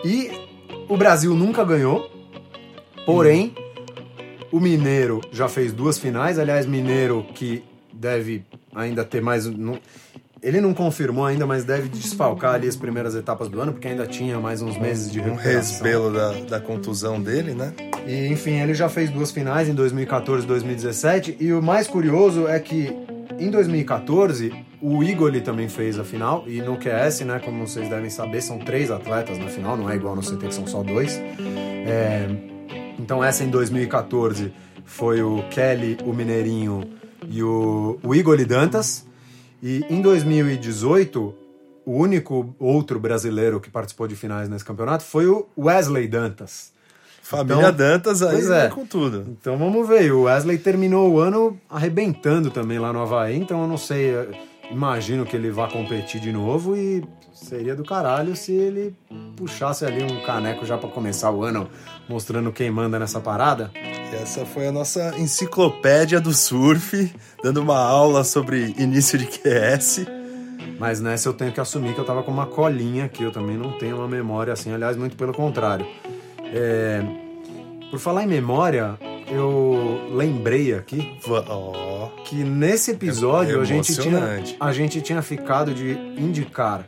E 0.05 0.31
o 0.91 0.97
Brasil 0.99 1.35
nunca 1.35 1.65
ganhou, 1.65 2.11
porém, 3.07 3.55
o 4.53 4.61
Mineiro 4.61 5.23
já 5.33 5.49
fez 5.49 5.73
duas 5.73 5.99
finais. 5.99 6.39
Aliás, 6.39 6.67
Mineiro 6.67 7.25
que 7.35 7.65
deve 7.91 8.45
ainda 8.75 9.07
ter 9.07 9.23
mais. 9.23 9.47
Ele 10.43 10.61
não 10.61 10.75
confirmou 10.75 11.25
ainda, 11.25 11.47
mas 11.47 11.65
deve 11.65 11.89
desfalcar 11.89 12.55
ali 12.55 12.69
as 12.69 12.77
primeiras 12.77 13.15
etapas 13.15 13.49
do 13.49 13.61
ano, 13.61 13.73
porque 13.73 13.89
ainda 13.89 14.07
tinha 14.07 14.39
mais 14.39 14.61
uns 14.63 14.77
meses 14.79 15.11
de 15.11 15.21
Um 15.21 15.35
recuperação. 15.35 15.61
resbelo 15.61 16.13
da, 16.13 16.33
da 16.33 16.61
contusão 16.61 17.21
dele, 17.21 17.55
né? 17.55 17.73
E, 18.07 18.29
enfim, 18.29 18.61
ele 18.61 18.75
já 18.75 18.89
fez 18.89 19.11
duas 19.11 19.31
finais 19.31 19.69
em 19.69 19.75
2014 19.75 20.45
e 20.45 20.47
2017. 20.47 21.37
E 21.41 21.53
o 21.53 21.63
mais 21.63 21.87
curioso 21.89 22.47
é 22.47 22.61
que 22.61 22.95
em 23.39 23.51
2014 23.51 24.53
o 24.81 25.03
Igor 25.03 25.33
também 25.41 25.69
fez 25.69 25.99
a 25.99 26.05
final. 26.05 26.45
E 26.47 26.61
no 26.61 26.77
QS, 26.77 27.21
né, 27.23 27.41
como 27.45 27.67
vocês 27.67 27.89
devem 27.89 28.11
saber, 28.11 28.43
são 28.43 28.59
três 28.59 28.91
atletas 28.91 29.39
na 29.39 29.49
final, 29.49 29.77
não 29.77 29.91
é 29.91 29.97
igual 29.97 30.15
no 30.15 30.23
CT 30.23 30.49
que 30.49 30.55
são 30.55 30.67
só 30.67 30.83
dois. 30.83 31.19
É, 31.19 32.29
então 32.99 33.25
essa 33.25 33.43
em 33.43 33.49
2014 33.49 34.53
foi 34.85 35.23
o 35.23 35.43
Kelly, 35.51 35.97
o 36.05 36.13
Mineirinho 36.13 36.85
e 37.29 37.43
o, 37.43 37.99
o 38.03 38.15
Igor 38.15 38.37
Dantas. 38.45 39.06
E 39.67 39.85
em 39.91 40.01
2018 40.01 41.35
o 41.85 41.91
único 41.91 42.55
outro 42.57 43.01
brasileiro 43.01 43.59
que 43.59 43.69
participou 43.69 44.07
de 44.07 44.15
finais 44.15 44.49
nesse 44.49 44.65
campeonato 44.65 45.03
foi 45.03 45.27
o 45.27 45.45
Wesley 45.59 46.07
Dantas. 46.07 46.73
Família 47.21 47.71
Então, 47.71 47.73
Dantas 47.73 48.23
aí 48.23 48.47
é. 48.49 48.69
com 48.69 48.87
tudo. 48.87 49.27
Então 49.29 49.59
vamos 49.59 49.89
ver. 49.89 50.13
O 50.13 50.23
Wesley 50.23 50.57
terminou 50.59 51.11
o 51.11 51.19
ano 51.19 51.59
arrebentando 51.69 52.49
também 52.49 52.79
lá 52.79 52.93
no 52.93 53.01
Havaí, 53.01 53.37
então 53.37 53.63
eu 53.63 53.67
não 53.67 53.77
sei. 53.77 54.13
Imagino 54.71 55.27
que 55.27 55.35
ele 55.35 55.51
vá 55.51 55.69
competir 55.69 56.21
de 56.21 56.31
novo 56.31 56.77
e 56.77 57.03
seria 57.37 57.77
do 57.77 57.85
caralho 57.85 58.35
se 58.35 58.53
ele 58.53 58.97
puxasse 59.37 59.85
ali 59.85 60.03
um 60.03 60.25
caneco 60.25 60.65
já 60.65 60.79
pra 60.79 60.89
começar 60.89 61.31
o 61.31 61.45
ano, 61.45 61.69
mostrando 62.09 62.51
quem 62.51 62.71
manda 62.71 62.99
nessa 62.99 63.21
parada. 63.21 63.71
E 63.75 64.17
essa 64.17 64.47
foi 64.47 64.67
a 64.67 64.73
nossa 64.73 65.15
enciclopédia 65.19 66.21
do 66.21 66.33
surf, 66.33 67.15
dando 67.43 67.61
uma 67.61 67.79
aula 67.79 68.25
sobre 68.25 68.75
início 68.79 69.19
de 69.19 69.27
QS. 69.27 70.07
Mas 70.79 71.01
nessa 71.01 71.29
eu 71.29 71.35
tenho 71.35 71.53
que 71.53 71.61
assumir 71.61 71.95
que 71.95 72.01
eu 72.01 72.05
tava 72.05 72.23
com 72.23 72.31
uma 72.31 72.47
colinha 72.47 73.05
aqui, 73.05 73.23
eu 73.23 73.31
também 73.33 73.57
não 73.57 73.79
tenho 73.79 73.97
uma 73.97 74.09
memória 74.09 74.53
assim, 74.53 74.73
aliás, 74.73 74.97
muito 74.97 75.17
pelo 75.17 75.33
contrário. 75.33 75.87
É, 76.53 77.03
Por 77.91 77.99
falar 77.99 78.25
em 78.25 78.27
memória, 78.27 78.99
eu 79.29 80.09
lembrei 80.13 80.75
aqui 80.75 81.19
Ó, 81.29 82.09
que 82.25 82.37
nesse 82.37 82.93
episódio 82.93 83.59
É 83.59 83.61
a, 83.61 83.65
gente 83.65 83.97
tinha, 83.97 84.43
a 84.61 84.73
gente 84.73 85.01
tinha 85.01 85.23
ficado 85.23 85.75
de 85.75 85.93
indicar 86.19 86.87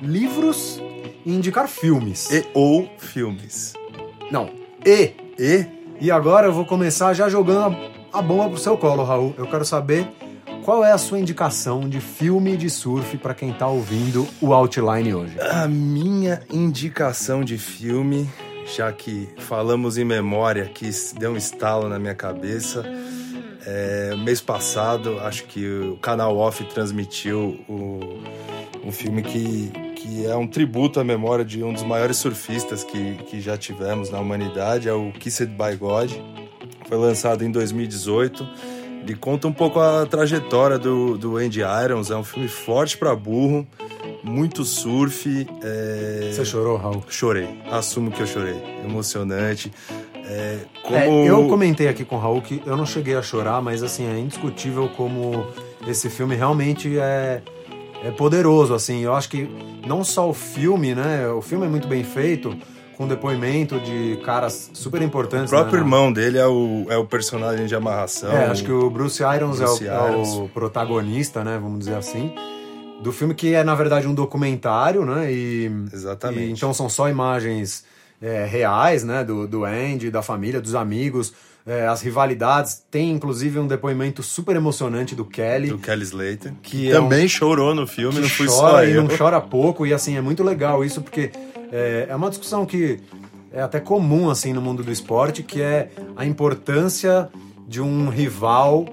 livros 0.00 0.80
e 1.24 1.32
indicar 1.32 1.68
filmes. 1.68 2.30
e 2.30 2.44
ou 2.54 2.88
filmes. 2.98 3.74
Não, 4.30 4.50
e. 4.84 5.12
E 5.38 5.66
E 6.00 6.10
agora 6.10 6.46
eu 6.46 6.52
vou 6.52 6.64
começar 6.64 7.12
já 7.14 7.28
jogando 7.28 7.74
a, 8.12 8.18
a 8.18 8.22
bomba 8.22 8.50
pro 8.50 8.58
seu 8.58 8.76
colo, 8.76 9.04
Raul. 9.04 9.34
Eu 9.36 9.46
quero 9.46 9.64
saber 9.64 10.06
qual 10.64 10.84
é 10.84 10.92
a 10.92 10.98
sua 10.98 11.18
indicação 11.18 11.88
de 11.88 12.00
filme 12.00 12.56
de 12.56 12.68
surf 12.68 13.16
para 13.18 13.34
quem 13.34 13.52
tá 13.52 13.66
ouvindo 13.66 14.28
o 14.40 14.52
Outline 14.52 15.14
hoje. 15.14 15.40
a 15.40 15.66
minha 15.66 16.42
indicação 16.52 17.42
de 17.42 17.56
filme, 17.56 18.28
já 18.76 18.92
que 18.92 19.28
falamos 19.38 19.96
em 19.96 20.04
memória, 20.04 20.66
que 20.66 20.90
deu 21.18 21.32
um 21.32 21.36
estalo 21.36 21.88
na 21.88 21.98
minha 21.98 22.14
cabeça. 22.14 22.84
É, 23.66 24.14
mês 24.24 24.40
passado, 24.40 25.18
acho 25.20 25.44
que 25.44 25.66
o 25.66 25.96
canal 25.96 26.36
Off 26.36 26.62
transmitiu 26.64 27.58
o, 27.68 28.20
um 28.84 28.92
filme 28.92 29.22
que, 29.22 29.72
que 30.08 30.26
é 30.26 30.34
um 30.34 30.46
tributo 30.46 30.98
à 30.98 31.04
memória 31.04 31.44
de 31.44 31.62
um 31.62 31.72
dos 31.72 31.82
maiores 31.82 32.16
surfistas 32.16 32.82
que, 32.82 33.16
que 33.26 33.40
já 33.40 33.58
tivemos 33.58 34.08
na 34.08 34.18
humanidade, 34.18 34.88
é 34.88 34.92
o 34.92 35.12
Kissed 35.12 35.52
by 35.52 35.76
God. 35.78 36.10
Foi 36.88 36.96
lançado 36.96 37.44
em 37.44 37.50
2018. 37.50 38.48
Ele 39.02 39.14
conta 39.14 39.46
um 39.46 39.52
pouco 39.52 39.78
a 39.78 40.06
trajetória 40.06 40.78
do, 40.78 41.18
do 41.18 41.36
Andy 41.36 41.60
Irons. 41.60 42.10
É 42.10 42.16
um 42.16 42.24
filme 42.24 42.48
forte 42.48 42.96
para 42.96 43.14
burro, 43.14 43.66
muito 44.24 44.64
surf. 44.64 45.46
É... 45.62 46.30
Você 46.32 46.44
chorou, 46.44 46.78
Raul? 46.78 47.04
Chorei. 47.08 47.60
Assumo 47.70 48.10
que 48.10 48.22
eu 48.22 48.26
chorei. 48.26 48.56
Emocionante. 48.84 49.70
É, 50.24 50.58
como... 50.82 50.96
é, 50.96 51.28
eu 51.28 51.48
comentei 51.48 51.88
aqui 51.88 52.04
com 52.04 52.16
o 52.16 52.18
Raul 52.18 52.40
que 52.40 52.62
eu 52.64 52.76
não 52.76 52.84
cheguei 52.84 53.14
a 53.14 53.22
chorar, 53.22 53.62
mas 53.62 53.82
assim, 53.82 54.06
é 54.06 54.18
indiscutível 54.18 54.88
como 54.96 55.46
esse 55.86 56.10
filme 56.10 56.34
realmente 56.34 56.98
é, 56.98 57.40
é 58.02 58.10
poderoso, 58.10 58.74
assim. 58.74 59.00
Eu 59.00 59.14
acho 59.14 59.28
que 59.28 59.48
não 59.86 60.04
só 60.04 60.28
o 60.28 60.34
filme, 60.34 60.94
né? 60.94 61.28
O 61.28 61.42
filme 61.42 61.66
é 61.66 61.68
muito 61.68 61.88
bem 61.88 62.04
feito, 62.04 62.56
com 62.96 63.06
depoimento 63.06 63.78
de 63.80 64.18
caras 64.24 64.70
super 64.74 65.02
importantes. 65.02 65.52
O 65.52 65.56
próprio 65.56 65.78
né? 65.78 65.84
irmão 65.84 66.12
dele 66.12 66.38
é 66.38 66.46
o, 66.46 66.86
é 66.88 66.96
o 66.96 67.06
personagem 67.06 67.66
de 67.66 67.74
amarração. 67.74 68.32
É, 68.32 68.46
acho 68.46 68.64
que 68.64 68.72
o 68.72 68.90
Bruce 68.90 69.22
Irons, 69.22 69.58
Bruce 69.58 69.86
é, 69.86 70.00
o, 70.00 70.08
Irons. 70.08 70.28
é, 70.28 70.40
o, 70.40 70.48
protagonista, 70.48 71.44
né? 71.44 71.58
Vamos 71.60 71.80
dizer 71.80 71.94
assim. 71.94 72.34
Do 73.02 73.12
filme 73.12 73.34
que 73.34 73.54
é, 73.54 73.62
na 73.62 73.74
verdade, 73.76 74.08
um 74.08 74.14
documentário, 74.14 75.04
né? 75.04 75.32
E, 75.32 75.70
Exatamente. 75.92 76.48
E, 76.48 76.52
então 76.52 76.74
são 76.74 76.88
só 76.88 77.08
imagens 77.08 77.84
é, 78.20 78.44
reais, 78.44 79.04
né? 79.04 79.24
Do, 79.24 79.46
do 79.46 79.64
Andy, 79.64 80.10
da 80.10 80.22
família, 80.22 80.60
dos 80.60 80.74
amigos, 80.74 81.32
é, 81.68 81.86
as 81.86 82.00
rivalidades. 82.00 82.82
Tem 82.90 83.10
inclusive 83.10 83.58
um 83.58 83.66
depoimento 83.66 84.22
super 84.22 84.56
emocionante 84.56 85.14
do 85.14 85.24
Kelly. 85.24 85.68
Do 85.68 85.78
Kelly 85.78 86.02
Slater. 86.02 86.54
Que 86.62 86.90
também 86.90 87.22
é 87.22 87.24
um, 87.26 87.28
chorou 87.28 87.74
no 87.74 87.86
filme, 87.86 88.18
não 88.18 88.28
chora 88.28 88.50
só 88.50 88.84
e 88.84 88.94
não 88.94 89.06
chora 89.06 89.40
pouco. 89.40 89.86
E 89.86 89.92
assim, 89.92 90.16
é 90.16 90.20
muito 90.22 90.42
legal 90.42 90.82
isso, 90.82 91.02
porque 91.02 91.30
é, 91.70 92.06
é 92.08 92.16
uma 92.16 92.30
discussão 92.30 92.64
que 92.64 92.98
é 93.52 93.60
até 93.60 93.78
comum 93.78 94.30
assim 94.30 94.54
no 94.54 94.62
mundo 94.62 94.82
do 94.82 94.90
esporte, 94.90 95.42
que 95.42 95.60
é 95.60 95.90
a 96.16 96.24
importância 96.24 97.28
de 97.66 97.82
um 97.82 98.08
rival 98.08 98.86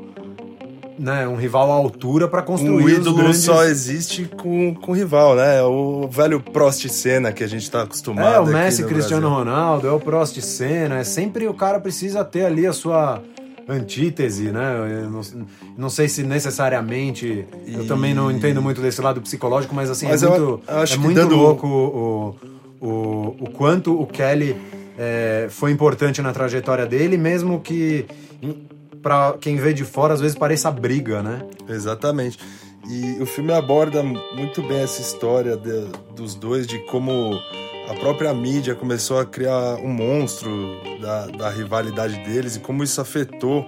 né, 0.97 1.27
um 1.27 1.35
rival 1.35 1.71
à 1.71 1.75
altura 1.75 2.27
para 2.27 2.41
construir 2.41 2.83
o 2.83 2.89
ídolo 2.89 3.17
grandes... 3.17 3.41
só 3.41 3.63
existe 3.63 4.25
com, 4.25 4.73
com 4.73 4.93
rival, 4.93 5.35
né? 5.35 5.61
O 5.63 6.07
velho 6.07 6.39
Prost 6.39 6.87
Senna 6.87 7.31
que 7.31 7.43
a 7.43 7.47
gente 7.47 7.63
está 7.63 7.83
acostumado. 7.83 8.35
É, 8.35 8.39
o 8.39 8.45
Messi, 8.45 8.83
Cristiano 8.83 9.29
Brasil. 9.29 9.37
Ronaldo, 9.37 9.87
é 9.87 9.91
o 9.91 9.99
Prost 9.99 10.39
Senna. 10.41 10.99
É 10.99 11.03
sempre 11.03 11.47
o 11.47 11.53
cara 11.53 11.79
precisa 11.79 12.23
ter 12.23 12.45
ali 12.45 12.65
a 12.65 12.73
sua 12.73 13.21
antítese, 13.67 14.51
né? 14.51 15.07
Não, 15.09 15.21
não 15.77 15.89
sei 15.89 16.07
se 16.07 16.23
necessariamente. 16.23 17.45
E... 17.65 17.73
Eu 17.73 17.87
também 17.87 18.13
não 18.13 18.31
entendo 18.31 18.61
muito 18.61 18.81
desse 18.81 19.01
lado 19.01 19.21
psicológico, 19.21 19.73
mas 19.75 19.89
assim, 19.89 20.07
mas 20.07 20.23
é 20.23 20.29
muito, 20.29 20.61
é 20.67 20.97
muito 20.97 21.15
dando... 21.15 21.35
louco 21.35 21.67
o, 21.67 22.35
o, 22.79 23.35
o 23.39 23.49
quanto 23.51 23.99
o 23.99 24.05
Kelly 24.05 24.55
é, 24.97 25.47
foi 25.49 25.71
importante 25.71 26.21
na 26.21 26.31
trajetória 26.31 26.85
dele, 26.85 27.17
mesmo 27.17 27.59
que 27.59 28.05
para 29.05 29.33
quem 29.39 29.55
vê 29.55 29.71
de 29.71 29.85
fora, 29.85 30.15
às 30.15 30.19
vezes 30.19 30.35
pareça 30.35 30.71
briga, 30.71 31.21
né? 31.21 31.45
Exatamente. 31.69 32.39
E 32.89 33.21
o 33.21 33.25
filme 33.27 33.53
aborda 33.53 34.01
muito 34.01 34.63
bem 34.63 34.79
essa 34.81 34.99
história 34.99 35.55
de, 35.55 35.85
dos 36.15 36.33
dois, 36.33 36.65
de 36.65 36.79
como 36.87 37.39
a 37.87 37.93
própria 37.99 38.33
mídia 38.33 38.73
começou 38.73 39.19
a 39.19 39.25
criar 39.25 39.75
um 39.75 39.89
monstro 39.89 40.49
da, 40.99 41.27
da 41.27 41.49
rivalidade 41.51 42.17
deles 42.25 42.55
e 42.55 42.59
como 42.59 42.83
isso 42.83 42.99
afetou 42.99 43.63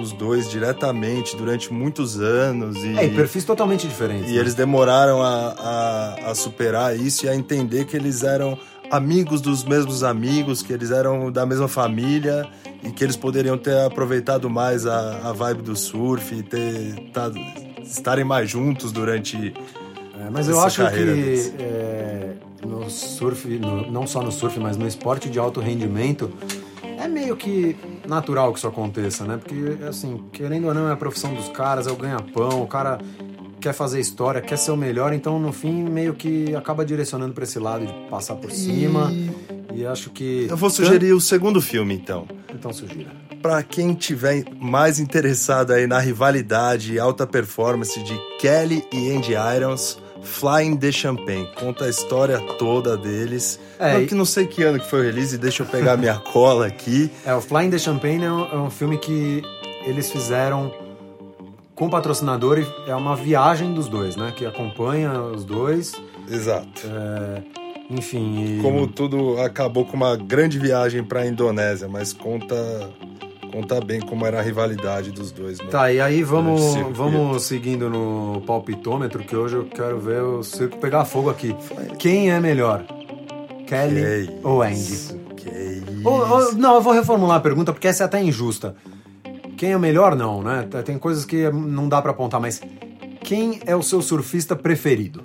os 0.00 0.12
dois 0.12 0.48
diretamente 0.48 1.36
durante 1.36 1.72
muitos 1.72 2.20
anos. 2.20 2.76
E, 2.84 2.96
é, 2.96 3.06
e 3.06 3.10
perfis 3.10 3.44
totalmente 3.44 3.88
diferentes. 3.88 4.30
E 4.30 4.34
né? 4.34 4.38
eles 4.38 4.54
demoraram 4.54 5.20
a, 5.20 5.54
a, 5.58 6.30
a, 6.30 6.34
superar 6.36 6.96
isso 6.96 7.26
e 7.26 7.28
a 7.28 7.34
entender 7.34 7.84
que 7.84 7.96
eles 7.96 8.22
eram 8.22 8.56
amigos 8.92 9.40
dos 9.40 9.64
mesmos 9.64 10.04
amigos, 10.04 10.62
que 10.62 10.70
eles 10.70 10.90
eram 10.90 11.32
da 11.32 11.46
mesma 11.46 11.66
família 11.66 12.46
e 12.84 12.90
que 12.90 13.02
eles 13.02 13.16
poderiam 13.16 13.56
ter 13.56 13.76
aproveitado 13.78 14.50
mais 14.50 14.86
a, 14.86 15.30
a 15.30 15.32
vibe 15.32 15.62
do 15.62 15.74
surf 15.74 16.34
e 16.34 16.42
ter 16.42 17.10
estarem 17.82 18.24
mais 18.24 18.50
juntos 18.50 18.92
durante 18.92 19.54
é, 20.20 20.30
mas 20.30 20.46
eu 20.46 20.60
acho 20.60 20.86
que 20.90 21.52
é, 21.58 22.34
no 22.64 22.88
surf, 22.88 23.48
no, 23.58 23.90
não 23.90 24.06
só 24.06 24.22
no 24.22 24.30
surf, 24.30 24.60
mas 24.60 24.76
no 24.76 24.86
esporte 24.86 25.28
de 25.28 25.38
alto 25.38 25.58
rendimento, 25.58 26.30
é 26.82 27.08
meio 27.08 27.34
que 27.34 27.76
natural 28.06 28.52
que 28.52 28.58
isso 28.58 28.68
aconteça, 28.68 29.24
né? 29.24 29.38
Porque, 29.42 29.82
assim, 29.84 30.22
querendo 30.32 30.68
ou 30.68 30.74
não, 30.74 30.88
é 30.88 30.92
a 30.92 30.96
profissão 30.96 31.34
dos 31.34 31.48
caras, 31.48 31.88
é 31.88 31.90
o 31.90 31.96
ganha-pão, 31.96 32.62
o 32.62 32.66
cara 32.68 32.98
quer 33.62 33.72
fazer 33.72 34.00
história, 34.00 34.40
quer 34.40 34.58
ser 34.58 34.72
o 34.72 34.76
melhor, 34.76 35.12
então 35.12 35.38
no 35.38 35.52
fim 35.52 35.84
meio 35.84 36.14
que 36.14 36.54
acaba 36.54 36.84
direcionando 36.84 37.32
para 37.32 37.44
esse 37.44 37.58
lado 37.58 37.86
de 37.86 37.92
passar 38.10 38.34
por 38.34 38.50
cima. 38.50 39.12
E 39.72 39.86
acho 39.86 40.10
que. 40.10 40.46
Eu 40.50 40.56
vou 40.56 40.68
sugerir 40.68 41.12
o 41.12 41.20
segundo 41.20 41.62
filme, 41.62 41.94
então. 41.94 42.26
Então 42.52 42.72
sugira. 42.72 43.10
Para 43.40 43.62
quem 43.62 43.94
tiver 43.94 44.44
mais 44.60 44.98
interessado 44.98 45.72
aí 45.72 45.86
na 45.86 45.98
rivalidade 45.98 46.92
e 46.92 46.98
alta 46.98 47.26
performance 47.26 48.02
de 48.02 48.14
Kelly 48.38 48.84
e 48.92 49.10
Andy 49.10 49.32
Irons, 49.56 49.98
Flying 50.22 50.76
the 50.76 50.92
Champagne. 50.92 51.48
Conta 51.58 51.86
a 51.86 51.88
história 51.88 52.38
toda 52.58 52.96
deles. 52.96 53.58
É, 53.78 53.98
não, 53.98 54.06
que 54.06 54.14
não 54.14 54.24
sei 54.24 54.46
que 54.46 54.62
ano 54.62 54.78
que 54.78 54.88
foi 54.88 55.00
o 55.00 55.02
release, 55.02 55.36
deixa 55.38 55.62
eu 55.62 55.66
pegar 55.66 55.96
minha 55.96 56.16
cola 56.16 56.66
aqui. 56.66 57.10
É, 57.24 57.34
o 57.34 57.40
Flying 57.40 57.70
the 57.70 57.78
Champagne 57.78 58.24
é 58.24 58.30
um, 58.30 58.44
é 58.44 58.56
um 58.56 58.70
filme 58.70 58.98
que 58.98 59.42
eles 59.84 60.10
fizeram 60.10 60.72
com 61.82 61.90
patrocinador 61.90 62.64
é 62.86 62.94
uma 62.94 63.16
viagem 63.16 63.74
dos 63.74 63.88
dois, 63.88 64.14
né? 64.14 64.32
Que 64.36 64.46
acompanha 64.46 65.20
os 65.20 65.44
dois. 65.44 65.92
Exato. 66.30 66.68
É, 66.86 67.42
enfim. 67.90 68.58
E... 68.58 68.62
Como 68.62 68.86
tudo 68.86 69.40
acabou 69.40 69.84
com 69.84 69.96
uma 69.96 70.14
grande 70.14 70.60
viagem 70.60 71.02
para 71.02 71.22
a 71.22 71.26
Indonésia, 71.26 71.88
mas 71.88 72.12
conta 72.12 72.54
conta 73.50 73.80
bem 73.80 74.00
como 74.00 74.24
era 74.24 74.38
a 74.38 74.42
rivalidade 74.42 75.10
dos 75.10 75.32
dois. 75.32 75.58
Né? 75.58 75.66
Tá, 75.70 75.92
e 75.92 76.00
aí 76.00 76.22
vamos, 76.22 76.62
vamos 76.92 77.42
seguindo 77.42 77.90
no 77.90 78.40
palpitômetro, 78.46 79.24
que 79.24 79.34
hoje 79.34 79.56
eu 79.56 79.64
quero 79.64 79.98
ver 79.98 80.22
o 80.22 80.40
circo 80.44 80.78
pegar 80.78 81.04
fogo 81.04 81.30
aqui. 81.30 81.54
Quem 81.98 82.30
é 82.30 82.38
melhor? 82.38 82.84
Kelly 83.66 84.28
que 84.28 84.46
ou 84.46 84.62
Andy? 84.62 85.20
Que 85.36 85.82
ou, 86.04 86.30
ou, 86.30 86.54
não, 86.54 86.76
eu 86.76 86.80
vou 86.80 86.92
reformular 86.92 87.38
a 87.38 87.40
pergunta 87.40 87.72
porque 87.72 87.88
essa 87.88 88.04
é 88.04 88.06
até 88.06 88.22
injusta. 88.22 88.76
Quem 89.62 89.70
é 89.70 89.78
melhor, 89.78 90.16
não, 90.16 90.42
né? 90.42 90.68
Tem 90.84 90.98
coisas 90.98 91.24
que 91.24 91.48
não 91.48 91.88
dá 91.88 92.02
para 92.02 92.10
apontar, 92.10 92.40
mas 92.40 92.60
quem 93.20 93.60
é 93.64 93.76
o 93.76 93.80
seu 93.80 94.02
surfista 94.02 94.56
preferido? 94.56 95.22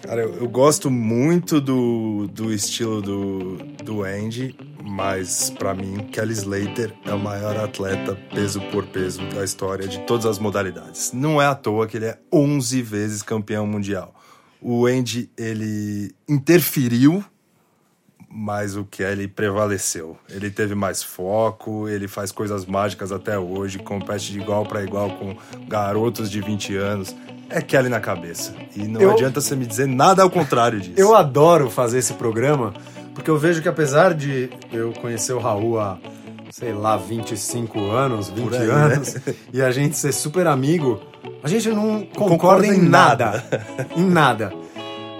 Cara, 0.00 0.20
eu, 0.20 0.36
eu, 0.36 0.48
gosto 0.48 0.88
muito 0.88 1.60
do, 1.60 2.28
do 2.28 2.52
estilo 2.52 3.02
do, 3.02 3.56
do 3.82 4.04
Andy, 4.04 4.56
mas 4.80 5.50
para 5.50 5.74
mim, 5.74 6.06
Kelly 6.12 6.34
Slater 6.34 6.94
é 7.04 7.12
o 7.12 7.18
maior 7.18 7.56
atleta 7.56 8.16
peso 8.32 8.60
por 8.70 8.86
peso 8.86 9.28
da 9.30 9.42
história 9.42 9.88
de 9.88 9.98
todas 10.06 10.24
as 10.24 10.38
modalidades. 10.38 11.12
Não 11.12 11.42
é 11.42 11.46
à 11.46 11.54
toa 11.56 11.88
que 11.88 11.96
ele 11.96 12.06
é 12.06 12.18
11 12.32 12.80
vezes 12.80 13.22
campeão 13.24 13.66
mundial. 13.66 14.14
O 14.62 14.86
Andy, 14.86 15.28
ele 15.36 16.14
interferiu 16.28 17.24
mas 18.32 18.76
o 18.76 18.84
Kelly 18.84 19.26
prevaleceu. 19.26 20.16
Ele 20.28 20.50
teve 20.50 20.74
mais 20.74 21.02
foco, 21.02 21.88
ele 21.88 22.06
faz 22.06 22.30
coisas 22.30 22.64
mágicas 22.64 23.10
até 23.10 23.36
hoje, 23.36 23.78
compete 23.80 24.32
de 24.32 24.40
igual 24.40 24.64
para 24.64 24.84
igual 24.84 25.10
com 25.10 25.36
garotos 25.66 26.30
de 26.30 26.40
20 26.40 26.76
anos. 26.76 27.16
É 27.48 27.60
Kelly 27.60 27.88
na 27.88 27.98
cabeça. 27.98 28.54
E 28.76 28.86
não 28.86 29.00
eu, 29.00 29.10
adianta 29.10 29.40
você 29.40 29.56
me 29.56 29.66
dizer 29.66 29.88
nada 29.88 30.22
ao 30.22 30.30
contrário 30.30 30.80
disso. 30.80 30.94
Eu 30.96 31.16
adoro 31.16 31.68
fazer 31.68 31.98
esse 31.98 32.14
programa, 32.14 32.72
porque 33.12 33.28
eu 33.28 33.36
vejo 33.36 33.60
que 33.60 33.68
apesar 33.68 34.14
de 34.14 34.48
eu 34.72 34.92
conhecer 34.92 35.32
o 35.32 35.40
Raul 35.40 35.80
há, 35.80 35.98
sei 36.52 36.72
lá, 36.72 36.96
25 36.96 37.90
anos, 37.90 38.30
20 38.30 38.54
aí, 38.54 38.66
né? 38.68 38.72
anos, 38.72 39.14
né? 39.14 39.34
e 39.52 39.60
a 39.60 39.72
gente 39.72 39.96
ser 39.96 40.12
super 40.12 40.46
amigo, 40.46 41.02
a 41.42 41.48
gente 41.48 41.68
não 41.70 42.02
concorda, 42.02 42.28
concorda 42.28 42.66
em 42.68 42.80
nada. 42.80 43.44
em 43.96 44.04
nada. 44.04 44.52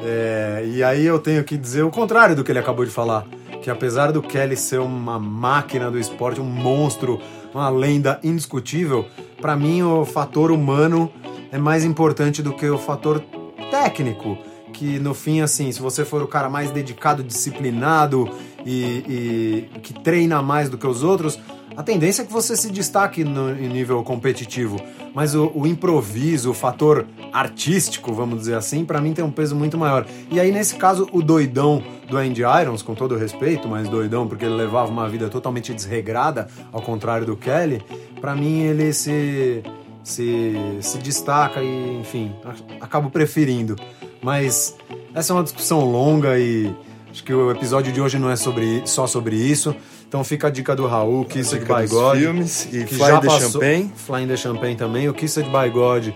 É, 0.03 0.65
e 0.67 0.83
aí 0.83 1.05
eu 1.05 1.19
tenho 1.19 1.45
que 1.45 1.57
dizer 1.57 1.83
o 1.83 1.91
contrário 1.91 2.35
do 2.35 2.43
que 2.43 2.51
ele 2.51 2.59
acabou 2.59 2.85
de 2.85 2.91
falar. 2.91 3.27
Que 3.63 3.71
apesar 3.71 4.11
do 4.11 4.23
Kelly 4.23 4.57
ser 4.57 4.81
uma 4.81 5.19
máquina 5.19 5.91
do 5.91 5.99
esporte, 5.99 6.41
um 6.41 6.45
monstro, 6.45 7.21
uma 7.53 7.69
lenda 7.69 8.19
indiscutível, 8.23 9.07
para 9.41 9.55
mim 9.55 9.83
o 9.83 10.05
fator 10.05 10.51
humano 10.51 11.13
é 11.53 11.59
mais 11.59 11.85
importante 11.85 12.43
do 12.43 12.55
que 12.55 12.69
o 12.69 12.79
fator 12.79 13.23
técnico. 13.71 14.39
Que 14.73 14.99
no 14.99 15.13
fim, 15.13 15.43
assim, 15.43 15.71
se 15.73 15.81
você 15.81 16.05
for 16.05 16.23
o 16.23 16.27
cara 16.27 16.49
mais 16.49 16.71
dedicado, 16.71 17.23
disciplinado 17.23 18.31
e, 18.65 19.69
e 19.75 19.81
que 19.81 19.93
treina 19.93 20.41
mais 20.41 20.71
do 20.71 20.79
que 20.79 20.87
os 20.87 21.03
outros, 21.03 21.39
a 21.77 21.83
tendência 21.83 22.23
é 22.23 22.25
que 22.25 22.33
você 22.33 22.57
se 22.57 22.71
destaque 22.71 23.25
no 23.25 23.51
em 23.51 23.69
nível 23.69 24.03
competitivo, 24.03 24.81
mas 25.15 25.35
o, 25.35 25.51
o, 25.55 25.67
improviso, 25.67 26.51
o 26.51 26.55
fator 26.55 27.07
artístico, 27.33 28.13
vamos 28.13 28.41
dizer 28.41 28.55
assim, 28.55 28.85
para 28.85 29.01
mim 29.01 29.13
tem 29.13 29.25
um 29.25 29.31
peso 29.31 29.55
muito 29.55 29.77
maior. 29.77 30.07
E 30.31 30.39
aí, 30.39 30.51
nesse 30.53 30.77
caso, 30.77 31.09
o 31.13 31.23
doidão 31.23 31.83
do 32.09 32.17
Andy 32.17 32.43
Irons, 32.43 32.83
com 32.83 32.95
todo 32.95 33.17
respeito, 33.17 33.69
mas 33.69 33.89
doidão 33.89 34.27
porque 34.27 34.45
ele 34.45 34.55
levava 34.55 34.91
uma 34.91 35.09
vida 35.09 35.29
totalmente 35.29 35.73
desregrada, 35.73 36.49
ao 36.73 36.83
contrário 36.83 37.27
do 37.27 37.37
Kelly, 37.37 37.83
para 38.21 38.35
mim 38.35 38.61
ele 38.61 38.93
se, 38.93 39.63
se, 40.03 40.55
se 40.81 40.99
destaca 40.99 41.63
e, 41.63 42.01
enfim, 42.01 42.33
acabo 42.81 43.11
preferindo. 43.11 43.77
Mas 44.23 44.77
essa 45.15 45.33
é 45.33 45.37
uma 45.37 45.43
discussão 45.43 45.85
longa 45.85 46.39
e 46.39 46.73
acho 47.11 47.25
que 47.25 47.33
o 47.33 47.51
episódio 47.51 47.93
de 47.93 48.01
hoje 48.01 48.19
não 48.19 48.31
é 48.31 48.37
sobre, 48.37 48.83
só 48.85 49.07
sobre 49.07 49.37
isso. 49.37 49.75
Então 50.11 50.25
fica 50.25 50.49
a 50.49 50.51
dica 50.51 50.75
do 50.75 50.89
Raul, 50.89 51.25
Kiss 51.25 51.55
It 51.55 51.65
by 51.67 51.87
God. 51.87 52.17
filmes 52.19 52.65
e 52.73 52.83
que 52.85 52.97
Fly 52.97 53.21
the 53.21 53.27
passou- 53.29 53.53
Champagne. 53.53 53.93
Flying 53.95 54.27
the 54.27 54.37
Champagne 54.37 54.75
também. 54.75 55.09
O 55.09 55.15
Kiss 55.15 55.39
It 55.39 55.49
by 55.49 55.71
God, 55.71 56.09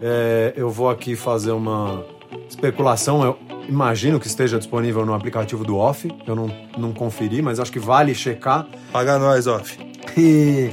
é, 0.00 0.54
eu 0.56 0.70
vou 0.70 0.88
aqui 0.88 1.14
fazer 1.14 1.50
uma 1.50 2.02
especulação. 2.48 3.22
Eu 3.22 3.38
imagino 3.68 4.18
que 4.18 4.26
esteja 4.26 4.56
disponível 4.56 5.04
no 5.04 5.12
aplicativo 5.12 5.64
do 5.64 5.76
Off. 5.76 6.10
Eu 6.26 6.34
não, 6.34 6.50
não 6.78 6.92
conferi, 6.94 7.42
mas 7.42 7.60
acho 7.60 7.70
que 7.70 7.78
vale 7.78 8.14
checar. 8.14 8.66
Paga 8.90 9.18
nós, 9.18 9.46
off. 9.46 9.78
E, 10.16 10.70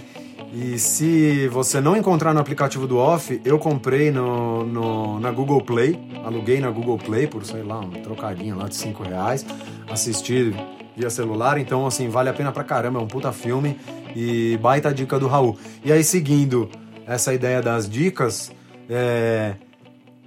e 0.54 0.80
se 0.80 1.50
você 1.50 1.82
não 1.82 1.98
encontrar 1.98 2.34
no 2.34 2.40
aplicativo 2.40 2.88
do 2.88 2.98
Off, 2.98 3.42
eu 3.44 3.60
comprei 3.60 4.10
no, 4.10 4.64
no- 4.66 5.20
na 5.20 5.32
Google 5.32 5.62
Play, 5.62 6.00
aluguei 6.24 6.62
na 6.62 6.70
Google 6.72 6.98
Play 6.98 7.28
por, 7.28 7.46
sei 7.46 7.62
lá, 7.62 7.82
um 7.82 7.90
trocadinho 7.90 8.56
lá 8.58 8.70
de 8.70 8.76
5 8.76 9.04
reais, 9.04 9.46
assisti 9.90 10.56
via 11.00 11.10
celular, 11.10 11.58
então 11.58 11.88
assim, 11.88 12.10
vale 12.10 12.28
a 12.28 12.34
pena 12.34 12.52
pra 12.52 12.64
caramba, 12.64 13.00
é 13.00 13.02
um 13.02 13.08
puta 13.08 13.32
filme 13.32 13.80
e 14.14 14.60
baita 14.62 14.94
dica 14.94 15.18
do 15.18 15.28
Raul. 15.28 15.58
E 15.84 15.94
aí, 15.94 16.04
seguindo 16.04 16.70
essa 17.08 17.34
ideia 17.34 17.62
das 17.62 17.90
dicas, 17.90 18.52
é, 18.90 19.54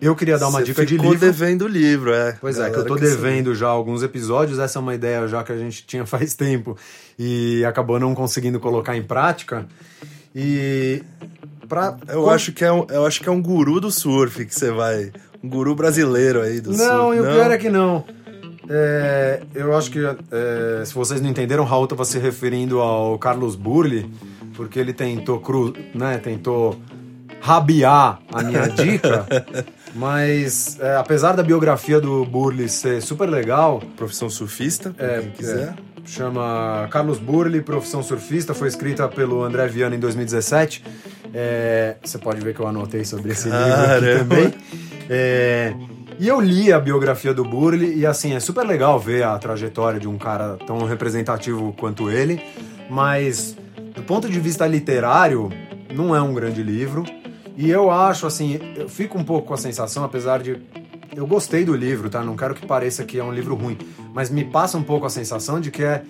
eu 0.01 0.17
queria 0.17 0.39
dar 0.39 0.49
uma 0.49 0.61
Você 0.61 0.65
dica 0.65 0.87
de 0.87 0.95
ficou 0.95 1.13
livro. 1.13 1.27
devendo 1.27 1.63
o 1.67 1.69
livro, 1.69 2.15
é. 2.15 2.39
Pois 2.41 2.59
é, 2.59 2.71
que 2.71 2.77
eu 2.79 2.87
tô 2.87 2.95
saber. 2.95 3.11
devendo 3.11 3.55
já 3.55 3.69
alguns 3.69 4.03
episódios, 4.03 4.59
essa 4.59 4.79
é 4.79 4.81
uma 4.81 4.95
ideia 4.95 5.29
já 5.29 5.45
que 5.45 5.53
a 5.53 5.59
gente 5.59 5.85
tinha 5.87 6.07
faz 6.07 6.35
tempo 6.35 6.75
e 7.19 7.63
acabou 7.67 8.01
não 8.01 8.15
conseguindo 8.15 8.59
colocar 8.59 8.97
em 8.97 9.03
prática. 9.03 9.67
E 10.35 11.03
pra 11.69 11.99
Eu 12.09 12.31
acho, 12.31 12.51
que 12.53 12.65
é 12.65 12.73
um, 12.73 12.87
eu 12.89 13.05
acho 13.05 13.21
que 13.21 13.29
é 13.29 13.33
um 13.33 13.43
guru 13.43 13.79
do 13.79 13.91
surf 13.91 14.47
que 14.47 14.55
você 14.55 14.71
vai. 14.71 15.13
Um 15.45 15.51
guru 15.51 15.75
brasileiro 15.75 16.41
aí 16.41 16.63
do 16.63 16.73
surf. 16.73 16.89
Não, 16.91 17.13
e 17.15 17.21
o 17.21 17.25
pior 17.25 17.51
é 17.51 17.59
que 17.59 17.69
não. 17.69 18.05
É, 18.75 19.43
eu 19.55 19.77
acho 19.77 19.91
que 19.91 19.99
é, 19.99 20.83
se 20.85 20.95
vocês 20.95 21.21
não 21.21 21.29
entenderam, 21.29 21.63
o 21.63 21.67
Raul 21.67 21.85
estava 21.85 22.05
se 22.07 22.19
referindo 22.19 22.81
ao 22.81 23.19
Carlos 23.19 23.55
Burli, 23.55 24.11
porque 24.55 24.79
ele 24.79 24.95
tentou 24.95 25.41
cru, 25.41 25.75
né, 25.95 26.17
tentou 26.19 26.81
rabiar 27.41 28.21
a 28.33 28.43
minha 28.43 28.67
dica, 28.73 29.27
mas 29.95 30.79
é, 30.81 30.97
apesar 30.97 31.33
da 31.35 31.43
biografia 31.43 32.01
do 32.01 32.25
Burli 32.25 32.67
ser 32.69 33.03
super 33.03 33.29
legal, 33.29 33.83
Profissão 33.97 34.31
surfista, 34.31 34.95
É, 34.97 35.21
quem 35.21 35.31
quiser. 35.33 35.59
é. 35.69 35.75
chama 36.07 36.89
Carlos 36.91 37.19
Burli, 37.19 37.61
Profissão 37.61 38.03
Surfista, 38.03 38.55
foi 38.55 38.69
escrita 38.69 39.07
pelo 39.09 39.43
André 39.43 39.67
Viana 39.69 39.95
em 39.95 40.01
2017. 40.01 40.83
É, 41.35 41.97
você 42.03 42.17
pode 42.19 42.41
ver 42.41 42.55
que 42.55 42.61
eu 42.61 42.67
anotei 42.67 43.05
sobre 43.05 43.33
esse 43.33 43.49
livro 43.49 43.61
aqui 43.65 43.87
Caramba. 43.87 44.35
também. 44.37 44.55
E 46.19 46.29
eu 46.29 46.41
li 46.41 46.73
a 46.73 46.79
biografia 46.79 47.35
do 47.35 47.45
Burli 47.45 47.99
e 47.99 48.07
assim, 48.07 48.35
é 48.35 48.41
super 48.41 48.67
legal 48.67 48.99
ver 48.99 49.25
a 49.25 49.37
trajetória 49.39 49.99
de 49.99 50.07
um 50.09 50.19
cara 50.19 50.57
tão 50.67 50.85
representativo 50.85 51.75
quanto 51.79 52.11
ele, 52.11 52.41
mas 52.89 53.57
do 53.95 54.03
ponto 54.03 54.29
de 54.29 54.39
vista 54.39 54.67
literário, 54.67 55.51
não 55.93 56.15
é 56.15 56.21
um 56.21 56.33
grande 56.33 56.63
livro. 56.63 57.05
E 57.57 57.71
eu 57.71 57.91
acho 57.91 58.27
assim, 58.27 58.59
eu 58.77 58.89
fico 58.89 59.19
um 59.19 59.25
pouco 59.25 59.49
com 59.49 59.55
a 59.55 59.59
sensação, 59.59 60.05
apesar 60.05 60.43
de 60.43 60.61
eu 61.15 61.27
gostei 61.27 61.65
do 61.65 61.75
livro, 61.75 62.09
tá? 62.09 62.23
Não 62.23 62.37
quero 62.37 62.55
que 62.55 62.67
pareça 62.67 63.05
que 63.05 63.19
é 63.19 63.25
um 63.25 63.33
livro 63.33 63.55
ruim, 63.55 63.77
mas 64.15 64.31
me 64.31 64.45
passa 64.45 64.79
um 64.79 64.83
pouco 64.83 65.05
a 65.05 65.11
sensação 65.11 65.61
de 65.61 65.71
que 65.71 65.83
é, 65.83 66.03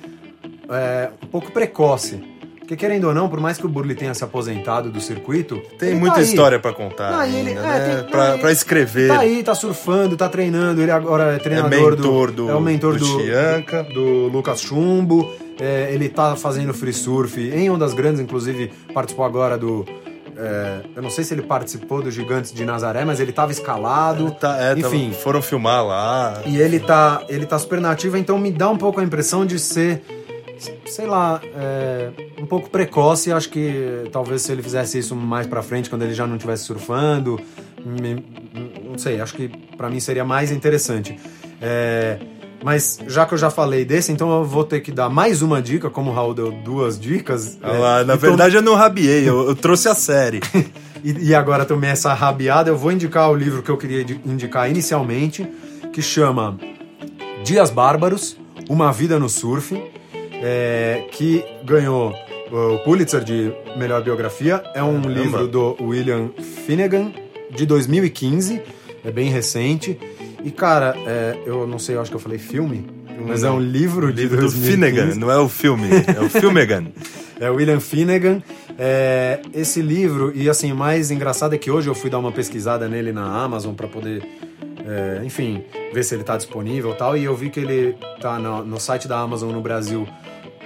é 0.69 1.11
um 1.23 1.27
pouco 1.27 1.51
precoce. 1.51 2.32
Porque 2.63 2.77
querendo 2.77 3.09
ou 3.09 3.13
não, 3.15 3.29
por 3.29 3.41
mais 3.41 3.59
que 3.59 3.67
o 3.67 3.69
Burley 3.69 3.95
tenha 3.97 4.15
se 4.15 4.23
aposentado 4.23 4.89
do 4.89 5.01
circuito, 5.01 5.61
Tem 5.79 5.91
ele 5.91 5.99
muita 5.99 6.17
tá 6.17 6.23
história 6.23 6.59
pra 6.61 6.73
contar. 6.73 7.19
Ah, 7.21 7.27
e 7.27 7.35
ele- 7.37 7.49
ainda, 7.51 7.61
é, 7.61 7.65
né? 7.65 7.97
tem- 8.03 8.11
pra, 8.11 8.39
pra 8.39 8.53
escrever. 8.53 9.09
Tá 9.09 9.19
aí, 9.21 9.43
tá 9.43 9.55
surfando, 9.55 10.17
tá 10.17 10.29
treinando. 10.29 10.81
Ele 10.81 10.91
agora 10.91 11.33
é 11.33 11.37
é 11.37 11.39
treinador 11.39 11.71
mentor 11.91 12.31
do, 12.31 12.49
é 12.51 12.55
o 12.55 12.61
mentor 12.61 12.97
do, 12.99 13.05
Chianca. 13.05 13.83
do 13.83 14.29
Lucas 14.29 14.61
Chumbo. 14.63 15.31
É, 15.61 15.91
ele 15.93 16.09
tá 16.09 16.35
fazendo 16.35 16.73
free 16.73 16.93
surf 16.95 17.39
em 17.39 17.69
Ondas 17.69 17.93
Grandes, 17.95 18.21
inclusive 18.21 18.73
participou 18.95 19.25
agora 19.25 19.59
do. 19.59 19.85
é, 20.37 20.81
eu 20.97 21.03
não 21.03 21.11
sei 21.11 21.25
se 21.25 21.35
ele 21.35 21.43
participou 21.43 22.01
do 22.01 22.11
Gigantes 22.11 22.53
de 22.53 22.65
Nazaré, 22.65 23.05
mas 23.05 23.21
ele 23.21 23.33
tava 23.33 23.53
escalado. 23.53 24.31
Tá, 24.41 24.57
é, 24.57 24.75
tava- 24.75 24.95
Enfim. 24.97 25.13
foram 25.13 25.43
filmar 25.43 25.85
lá. 25.85 26.41
E 26.47 26.57
ele 26.59 26.81
tá, 26.81 27.23
ele 27.29 27.45
tá 27.45 27.59
super 27.59 27.81
nativo, 27.81 28.17
então 28.17 28.39
me 28.39 28.51
dá 28.51 28.71
um 28.71 28.79
pouco 28.79 28.99
a 29.01 29.05
impressão 29.05 29.45
de 29.45 29.59
ser, 29.59 30.03
sei 30.87 31.07
lá, 31.07 31.41
é, 31.55 32.11
um 32.41 32.47
pouco 32.47 32.69
precoce. 32.71 33.33
Acho 33.33 33.49
que 33.49 34.09
talvez 34.13 34.43
se 34.43 34.53
ele 34.53 34.63
fizesse 34.63 34.99
isso 34.99 35.15
mais 35.17 35.47
pra 35.47 35.63
frente, 35.63 35.89
quando 35.91 36.03
ele 36.03 36.15
já 36.15 36.27
não 36.27 36.37
estivesse 36.37 36.65
surfando, 36.65 37.41
me- 37.85 38.25
não 38.89 38.99
sei, 38.99 39.21
acho 39.21 39.35
que 39.35 39.49
pra 39.77 39.89
mim 39.89 40.01
seria 40.01 40.25
mais 40.25 40.51
interessante. 40.53 41.19
É, 41.61 42.19
mas 42.65 42.99
já 43.09 43.25
que 43.27 43.35
eu 43.35 43.39
já 43.39 43.51
falei 43.51 43.85
desse, 43.85 44.13
então 44.13 44.31
eu 44.33 44.45
vou 44.45 44.63
ter 44.65 44.81
que 44.81 44.93
dar 44.93 45.09
mais 45.09 45.43
uma 45.43 45.61
dica, 45.63 45.91
como 45.91 46.11
o 46.11 46.15
Raul 46.15 46.35
deu 46.35 46.53
duas 46.53 46.99
dicas. 46.99 47.59
Ah 47.63 47.73
é, 47.75 47.79
lá, 47.79 48.05
na 48.05 48.15
verdade, 48.17 48.55
eu 48.57 48.63
não 48.63 48.75
rabiei, 48.75 49.29
eu, 49.29 49.49
eu 49.49 49.55
trouxe 49.57 49.89
a 49.89 49.95
série. 49.95 50.41
e, 51.03 51.29
e 51.31 51.35
agora 51.35 51.65
tomei 51.65 51.91
essa 51.91 52.13
rabiada, 52.15 52.71
eu 52.71 52.77
vou 52.77 52.93
indicar 52.93 53.31
o 53.31 53.35
livro 53.35 53.63
que 53.63 53.71
eu 53.71 53.77
queria 53.77 54.03
indi- 54.03 54.21
indicar 54.25 54.71
inicialmente, 54.71 55.45
que 55.93 56.01
chama 56.03 56.57
Dias 57.45 57.71
Bárbaros, 57.71 58.37
Uma 58.69 58.93
Vida 58.93 59.19
no 59.19 59.29
Surf, 59.29 59.75
é, 60.43 61.07
que 61.11 61.45
ganhou 61.65 62.15
o 62.51 62.79
Pulitzer 62.85 63.25
de 63.25 63.53
melhor 63.79 64.03
biografia. 64.03 64.63
É 64.75 64.83
um 64.83 65.01
livro 65.01 65.49
do 65.49 65.77
William 65.81 66.31
Finnegan, 66.67 67.13
de 67.51 67.65
2015, 67.65 68.61
é 69.05 69.11
bem 69.11 69.31
recente. 69.31 69.99
E, 70.45 70.51
cara, 70.51 70.95
é, 71.07 71.39
eu 71.47 71.67
não 71.67 71.79
sei, 71.79 71.97
eu 71.97 72.01
acho 72.01 72.11
que 72.11 72.17
eu 72.17 72.21
falei 72.21 72.39
filme, 72.39 72.85
mas 73.27 73.45
é 73.45 73.51
um 73.51 73.61
livro 73.61 74.13
de 74.13 74.23
Livro 74.23 74.37
do 74.37 74.43
2015. 74.43 74.71
Finnegan, 74.71 75.15
não 75.15 75.31
é 75.31 75.39
o 75.39 75.49
filme, 75.49 75.89
é 75.89 76.21
o 76.21 76.29
Filmegan. 76.29 76.87
É 77.41 77.51
William 77.51 77.81
Finnegan. 77.81 78.41
É, 78.79 79.41
esse 79.53 79.83
livro, 79.83 80.31
e 80.33 80.49
assim, 80.49 80.71
o 80.71 80.77
mais 80.77 81.11
engraçado 81.11 81.53
é 81.57 81.59
que 81.59 81.73
hoje 81.73 81.91
eu 81.91 81.95
fui 81.95 82.09
dar 82.09 82.21
uma 82.21 82.31
pesquisada 82.31 82.89
nele 82.89 83.11
na 83.11 83.25
Amazon 83.43 83.75
para 83.75 83.89
poder, 83.89 84.23
é, 84.87 85.25
enfim, 85.25 85.65
ver 85.93 86.05
se 86.05 86.15
ele 86.15 86.23
tá 86.23 86.37
disponível 86.37 86.93
e 86.93 86.95
tal. 86.95 87.17
E 87.17 87.25
eu 87.25 87.35
vi 87.35 87.51
que 87.51 87.59
ele 87.59 87.97
tá 88.21 88.39
no, 88.39 88.65
no 88.65 88.79
site 88.79 89.09
da 89.09 89.19
Amazon 89.19 89.51
no 89.51 89.61
Brasil. 89.61 90.07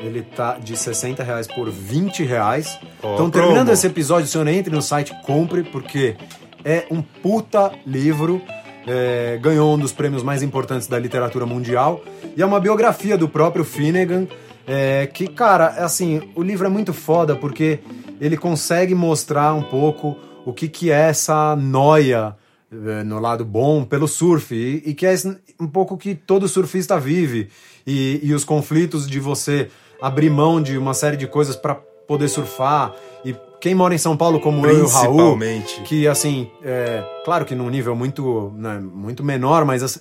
Ele 0.01 0.23
tá 0.23 0.59
de 0.59 0.77
60 0.77 1.23
reais 1.23 1.47
por 1.47 1.71
20 1.71 2.23
reais. 2.23 2.79
Ó, 3.03 3.15
então, 3.15 3.31
terminando 3.31 3.59
promo. 3.59 3.73
esse 3.73 3.87
episódio, 3.87 4.25
o 4.25 4.29
senhor 4.29 4.47
entre 4.49 4.75
no 4.75 4.83
site, 4.83 5.15
compre, 5.25 5.63
porque 5.63 6.17
é 6.65 6.87
um 6.91 7.01
puta 7.01 7.73
livro. 7.87 8.43
é, 8.87 9.39
ganhou 9.43 9.75
um 9.75 9.79
dos 9.79 9.93
prêmios 9.93 10.23
mais 10.23 10.43
importantes 10.43 10.87
da 10.87 10.99
literatura 10.99 11.45
mundial. 11.45 12.03
E 12.37 12.43
é 12.43 12.47
uma 12.47 12.61
biografia 12.61 13.17
do 13.19 13.29
próprio 13.29 13.65
Finnegan. 13.65 14.27
é, 14.67 15.07
que, 15.07 15.27
cara, 15.29 15.75
é 15.77 15.83
assim, 15.83 16.23
o 16.35 16.43
livro 16.43 16.67
é 16.67 16.71
muito 16.71 16.93
foda 16.93 17.35
porque 17.37 17.81
ele 18.21 18.37
consegue 18.37 18.95
mostrar 18.95 19.55
um 19.55 19.63
pouco 19.63 20.17
o 20.45 20.53
que, 20.53 20.69
que 20.69 20.91
é 20.91 21.09
essa 21.09 21.57
noia 21.57 22.37
é, 22.71 23.05
no 23.05 23.21
lado 23.21 23.45
bom 23.45 23.85
pelo 23.85 24.09
surf 24.09 24.55
e, 24.55 24.83
e 24.91 24.95
que 24.95 25.07
é 25.07 25.15
um 25.61 25.69
pouco 25.69 25.97
que 25.97 26.15
todo 26.15 26.49
surfista 26.49 26.99
vive 26.99 27.49
e, 27.87 28.21
e 28.23 28.35
os 28.35 28.45
conflitos 28.45 29.07
de 29.09 29.21
você 29.21 29.69
abrir 30.01 30.31
mão 30.31 30.63
de 30.63 30.77
uma 30.77 30.95
série 30.95 31.17
de 31.17 31.27
coisas 31.27 31.57
para 31.57 31.75
poder 31.75 32.29
surfar 32.29 32.95
e 33.25 33.35
quem 33.61 33.75
mora 33.75 33.95
em 33.95 33.99
São 33.99 34.17
Paulo 34.17 34.41
como 34.41 34.67
eu 34.67 34.79
e 34.79 34.83
o 34.83 34.87
Raul 34.87 35.39
que 35.85 36.07
assim, 36.07 36.49
é, 36.63 37.03
claro 37.25 37.45
que 37.45 37.55
num 37.55 37.69
nível 37.69 37.97
muito, 37.97 38.53
né, 38.57 38.81
muito 38.81 39.25
menor, 39.25 39.65
mas 39.65 39.83
assim, 39.83 40.01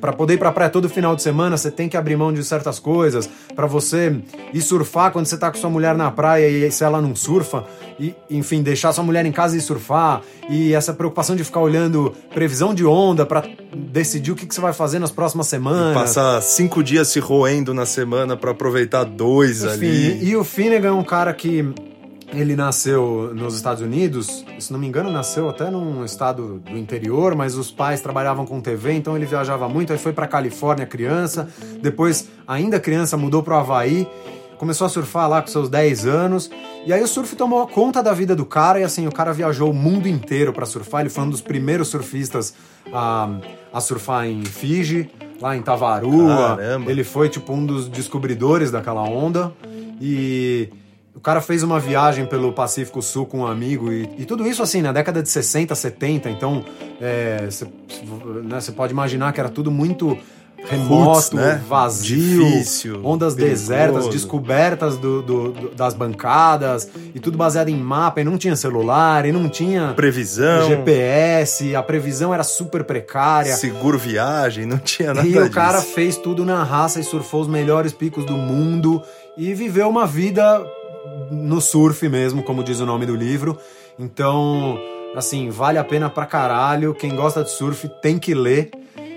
para 0.00 0.12
poder 0.12 0.34
ir 0.34 0.38
pra 0.38 0.52
praia 0.52 0.70
todo 0.70 0.88
final 0.88 1.14
de 1.14 1.22
semana, 1.22 1.56
você 1.56 1.70
tem 1.70 1.88
que 1.88 1.96
abrir 1.96 2.16
mão 2.16 2.32
de 2.32 2.42
certas 2.42 2.78
coisas, 2.78 3.28
Pra 3.54 3.66
você 3.66 4.16
ir 4.52 4.60
surfar 4.60 5.10
quando 5.12 5.26
você 5.26 5.36
tá 5.36 5.50
com 5.50 5.58
sua 5.58 5.70
mulher 5.70 5.94
na 5.96 6.10
praia 6.10 6.48
e 6.48 6.70
se 6.70 6.84
ela 6.84 7.00
não 7.00 7.14
surfa, 7.14 7.64
e 7.98 8.14
enfim, 8.30 8.62
deixar 8.62 8.92
sua 8.92 9.02
mulher 9.04 9.26
em 9.26 9.32
casa 9.32 9.56
e 9.56 9.60
surfar, 9.60 10.22
e 10.48 10.72
essa 10.72 10.92
preocupação 10.94 11.34
de 11.34 11.44
ficar 11.44 11.60
olhando 11.60 12.14
previsão 12.32 12.72
de 12.74 12.84
onda 12.84 13.26
pra 13.26 13.42
decidir 13.74 14.32
o 14.32 14.36
que, 14.36 14.46
que 14.46 14.54
você 14.54 14.60
vai 14.60 14.72
fazer 14.72 14.98
nas 14.98 15.10
próximas 15.10 15.46
semanas. 15.48 15.94
Passar 15.94 16.40
cinco 16.42 16.82
dias 16.82 17.08
se 17.08 17.18
roendo 17.20 17.74
na 17.74 17.84
semana 17.84 18.36
pra 18.36 18.52
aproveitar 18.52 19.04
dois 19.04 19.62
Enfim, 19.62 19.74
ali. 19.74 20.24
e 20.28 20.36
o 20.36 20.44
Finnegan 20.44 20.88
é 20.88 20.92
um 20.92 21.04
cara 21.04 21.32
que 21.34 21.64
ele 22.32 22.54
nasceu 22.54 23.32
nos 23.34 23.54
Estados 23.54 23.82
Unidos, 23.82 24.44
se 24.58 24.72
não 24.72 24.78
me 24.78 24.86
engano, 24.86 25.10
nasceu 25.10 25.48
até 25.48 25.70
num 25.70 26.04
estado 26.04 26.62
do 26.70 26.76
interior, 26.76 27.34
mas 27.34 27.56
os 27.56 27.70
pais 27.70 28.00
trabalhavam 28.00 28.44
com 28.44 28.60
TV, 28.60 28.92
então 28.92 29.16
ele 29.16 29.26
viajava 29.26 29.68
muito, 29.68 29.92
aí 29.92 29.98
foi 29.98 30.12
pra 30.12 30.26
Califórnia 30.26 30.86
criança, 30.86 31.48
depois, 31.80 32.28
ainda 32.46 32.78
criança, 32.78 33.16
mudou 33.16 33.42
pro 33.42 33.54
Havaí, 33.54 34.06
começou 34.58 34.86
a 34.86 34.90
surfar 34.90 35.28
lá 35.28 35.40
com 35.40 35.48
seus 35.48 35.68
10 35.68 36.06
anos, 36.06 36.50
e 36.84 36.92
aí 36.92 37.02
o 37.02 37.08
surf 37.08 37.34
tomou 37.34 37.66
conta 37.66 38.02
da 38.02 38.12
vida 38.12 38.36
do 38.36 38.44
cara, 38.44 38.80
e 38.80 38.84
assim, 38.84 39.06
o 39.06 39.12
cara 39.12 39.32
viajou 39.32 39.70
o 39.70 39.74
mundo 39.74 40.06
inteiro 40.06 40.52
pra 40.52 40.66
surfar, 40.66 41.00
ele 41.00 41.10
foi 41.10 41.24
um 41.24 41.30
dos 41.30 41.40
primeiros 41.40 41.88
surfistas 41.88 42.54
a, 42.92 43.30
a 43.72 43.80
surfar 43.80 44.26
em 44.26 44.44
Fiji, 44.44 45.10
lá 45.40 45.56
em 45.56 45.62
Tavarua, 45.62 46.56
Caramba. 46.56 46.90
ele 46.90 47.04
foi 47.04 47.28
tipo 47.28 47.52
um 47.52 47.64
dos 47.64 47.88
descobridores 47.88 48.70
daquela 48.70 49.02
onda, 49.02 49.52
e 50.00 50.68
o 51.18 51.20
cara 51.20 51.40
fez 51.40 51.64
uma 51.64 51.80
viagem 51.80 52.24
pelo 52.26 52.52
Pacífico 52.52 53.02
Sul 53.02 53.26
com 53.26 53.40
um 53.40 53.46
amigo 53.46 53.90
e, 53.92 54.08
e 54.18 54.24
tudo 54.24 54.46
isso 54.46 54.62
assim 54.62 54.80
na 54.80 54.92
década 54.92 55.20
de 55.20 55.28
60, 55.28 55.74
70. 55.74 56.30
Então 56.30 56.64
você 57.50 57.64
né, 58.44 58.76
pode 58.76 58.92
imaginar 58.92 59.32
que 59.32 59.40
era 59.40 59.48
tudo 59.48 59.68
muito 59.68 60.16
remoto, 60.64 61.34
né? 61.36 61.60
vazio, 61.68 62.44
Difícil, 62.44 63.00
ondas 63.04 63.34
perigoso. 63.34 63.60
desertas, 63.62 64.08
descobertas 64.08 64.96
do- 64.96 65.22
do- 65.22 65.52
do- 65.52 65.68
das 65.74 65.92
bancadas 65.94 66.88
e 67.14 67.18
tudo 67.18 67.36
baseado 67.36 67.68
em 67.68 67.76
mapa. 67.76 68.20
E 68.20 68.24
não 68.24 68.38
tinha 68.38 68.54
celular, 68.54 69.24
e 69.26 69.32
não 69.32 69.48
tinha 69.48 69.92
Previsão, 69.96 70.68
GPS. 70.68 71.74
A 71.74 71.82
previsão 71.82 72.32
era 72.32 72.44
super 72.44 72.84
precária. 72.84 73.56
seguro 73.56 73.98
viagem, 73.98 74.66
não 74.66 74.78
tinha 74.78 75.12
nada 75.14 75.26
E 75.26 75.36
o 75.36 75.50
cara 75.50 75.78
disso. 75.80 75.92
fez 75.94 76.16
tudo 76.16 76.44
na 76.44 76.62
raça 76.62 77.00
e 77.00 77.04
surfou 77.04 77.40
os 77.42 77.48
melhores 77.48 77.92
picos 77.92 78.24
do 78.24 78.34
mundo 78.34 79.02
e 79.36 79.54
viveu 79.54 79.88
uma 79.88 80.06
vida 80.06 80.64
no 81.30 81.60
surf 81.60 82.08
mesmo, 82.08 82.42
como 82.42 82.62
diz 82.62 82.80
o 82.80 82.86
nome 82.86 83.06
do 83.06 83.14
livro. 83.14 83.58
Então, 83.98 84.78
assim, 85.16 85.50
vale 85.50 85.78
a 85.78 85.84
pena 85.84 86.08
pra 86.08 86.26
caralho. 86.26 86.94
Quem 86.94 87.14
gosta 87.14 87.42
de 87.42 87.50
surf 87.50 87.88
tem 88.00 88.18
que 88.18 88.34
ler. 88.34 88.70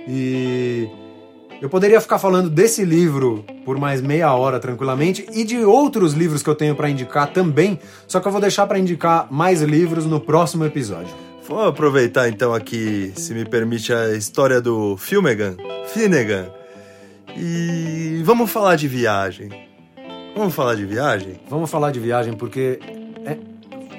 E 0.08 0.90
eu 1.62 1.70
poderia 1.70 2.02
ficar 2.02 2.18
falando 2.18 2.50
desse 2.50 2.84
livro 2.84 3.46
por 3.64 3.78
mais 3.78 4.02
meia 4.02 4.34
hora 4.34 4.60
tranquilamente 4.60 5.26
e 5.32 5.44
de 5.44 5.64
outros 5.64 6.14
livros 6.14 6.42
que 6.42 6.50
eu 6.50 6.56
tenho 6.56 6.76
pra 6.76 6.90
indicar 6.90 7.32
também, 7.32 7.80
só 8.08 8.20
que 8.20 8.28
eu 8.28 8.32
vou 8.32 8.42
deixar 8.42 8.66
pra 8.66 8.80
indicar 8.80 9.28
mais 9.32 9.62
livros 9.62 10.08
no 10.08 10.20
próximo 10.20 10.66
episódio. 10.66 11.14
Vou 11.48 11.64
aproveitar 11.64 12.28
então 12.30 12.54
aqui, 12.54 13.12
se 13.16 13.34
me 13.36 13.46
permite, 13.46 13.94
a 13.94 14.16
história 14.16 14.60
do 14.60 14.98
Filmegan, 14.98 15.56
Finnegan. 15.94 16.50
E 17.38 18.22
vamos 18.26 18.50
falar 18.50 18.76
de 18.76 18.88
viagem. 18.88 19.71
Vamos 20.36 20.54
falar 20.56 20.76
de 20.76 20.86
viagem? 20.86 21.40
Vamos 21.50 21.70
falar 21.70 21.92
de 21.92 22.00
viagem 22.00 22.34
porque 22.34 22.80
é- 23.26 23.38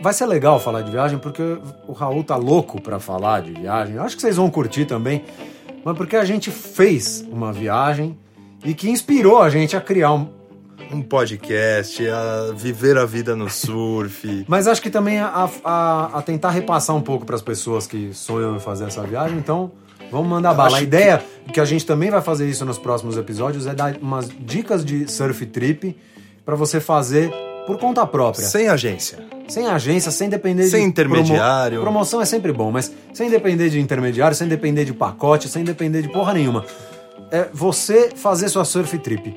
vai 0.02 0.12
ser 0.12 0.26
legal 0.26 0.58
falar 0.58 0.82
de 0.82 0.90
viagem 0.90 1.18
porque 1.18 1.42
o 1.86 1.92
Raul 1.92 2.24
tá 2.24 2.36
louco 2.36 2.80
pra 2.80 2.98
falar 2.98 3.42
de 3.42 3.52
viagem. 3.52 3.96
Eu 3.96 4.02
acho 4.02 4.16
que 4.16 4.22
vocês 4.22 4.36
vão 4.36 4.50
curtir 4.50 4.84
também, 4.86 5.24
mas 5.84 5.96
porque 5.96 6.16
a 6.16 6.24
gente 6.24 6.50
fez 6.50 7.24
uma 7.30 7.52
viagem 7.52 8.18
e 8.64 8.74
que 8.74 8.88
inspirou 8.90 9.40
a 9.42 9.50
gente 9.50 9.76
a 9.76 9.80
criar 9.80 10.12
um. 10.12 10.28
Um 10.90 11.00
podcast, 11.00 12.06
a 12.06 12.52
viver 12.54 12.98
a 12.98 13.06
vida 13.06 13.34
no 13.34 13.48
surf. 13.48 14.44
Mas 14.46 14.66
acho 14.66 14.82
que 14.82 14.90
também 14.90 15.18
a, 15.20 15.48
a- 15.64 16.10
a 16.18 16.22
tentar 16.22 16.50
repassar 16.50 16.94
um 16.94 17.00
pouco 17.00 17.24
pras 17.24 17.40
pessoas 17.40 17.86
que 17.86 18.12
sonham 18.12 18.56
em 18.56 18.60
fazer 18.60 18.84
essa 18.84 19.02
viagem. 19.02 19.38
Então 19.38 19.72
vamos 20.10 20.28
mandar 20.28 20.52
bala. 20.52 20.76
A 20.76 20.82
ideia 20.82 21.22
que... 21.50 21.58
a 21.60 21.64
gente 21.64 21.86
também 21.86 22.10
vai 22.10 22.20
fazer 22.20 22.46
isso 22.50 22.66
nos 22.66 22.76
próximos 22.76 23.16
episódios 23.16 23.66
é 23.66 23.74
dar 23.74 23.96
umas 24.02 24.28
dicas 24.40 24.84
de 24.84 25.10
surf 25.10 25.46
trip 25.46 25.96
pra 26.44 26.54
você 26.56 26.80
fazer 26.80 27.32
por 27.66 27.78
conta 27.78 28.04
própria. 28.06 28.44
Sem 28.46 28.68
agência. 28.68 29.18
Sem 29.48 29.66
agência, 29.68 30.10
sem 30.10 30.28
depender 30.28 30.64
Sem 30.64 30.82
de. 30.82 30.88
intermediário. 30.88 31.80
promo- 31.80 31.92
Promoção 31.92 32.20
é 32.20 32.24
sempre 32.24 32.52
bom, 32.52 32.70
mas 32.70 32.92
sem 33.12 33.28
depender 33.30 33.68
de 33.70 33.78
intermediário, 33.80 34.36
sem 34.36 34.48
depender 34.48 34.84
de 34.84 34.92
pacote, 34.92 35.48
sem 35.48 35.62
depender 35.62 36.02
de 36.02 36.08
porra 36.08 36.32
nenhuma. 36.34 36.64
É 37.30 37.48
você 37.52 38.10
fazer 38.14 38.48
sua 38.48 38.64
surf 38.64 38.96
trip. 38.98 39.34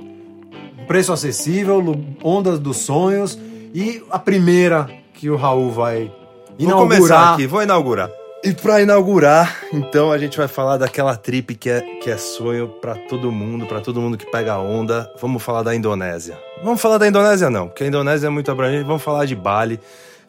Preço 0.88 1.12
acessível, 1.12 1.84
ondas 2.24 2.60
dos 2.60 2.78
sonhos 2.78 3.38
e 3.74 4.02
a 4.12 4.20
primeira 4.20 4.90
que 5.14 5.30
o 5.30 5.36
Raul 5.36 5.72
vai 5.72 6.12
Vou 6.60 6.72
começar 6.74 6.96
inaugurar. 7.06 7.34
aqui, 7.34 7.48
vou 7.48 7.62
inaugurar. 7.64 8.10
E 8.46 8.54
pra 8.54 8.80
inaugurar, 8.80 9.58
então 9.74 10.12
a 10.12 10.20
gente 10.20 10.38
vai 10.38 10.48
falar 10.48 10.78
daquela 10.78 11.18
trip 11.18 11.56
que 11.56 11.68
é, 11.68 11.82
que 11.82 12.12
é 12.12 12.16
sonho 12.16 12.68
pra 12.80 12.94
todo 12.94 13.32
mundo, 13.32 13.66
pra 13.66 13.82
todo 13.82 14.00
mundo 14.00 14.20
que 14.20 14.30
pega 14.30 14.54
a 14.54 14.60
onda. 14.60 15.12
Vamos 15.20 15.42
falar 15.42 15.64
da 15.64 15.76
Indonésia. 15.76 16.38
Vamos 16.64 16.80
falar 16.80 17.00
da 17.00 17.08
Indonésia 17.08 17.50
não, 17.50 17.68
porque 17.68 17.84
a 17.84 17.88
Indonésia 17.88 18.28
é 18.28 18.30
muito 18.30 18.52
abrangente. 18.52 18.84
Vamos 18.84 19.02
falar 19.02 19.26
de 19.26 19.36
Bali. 19.36 19.80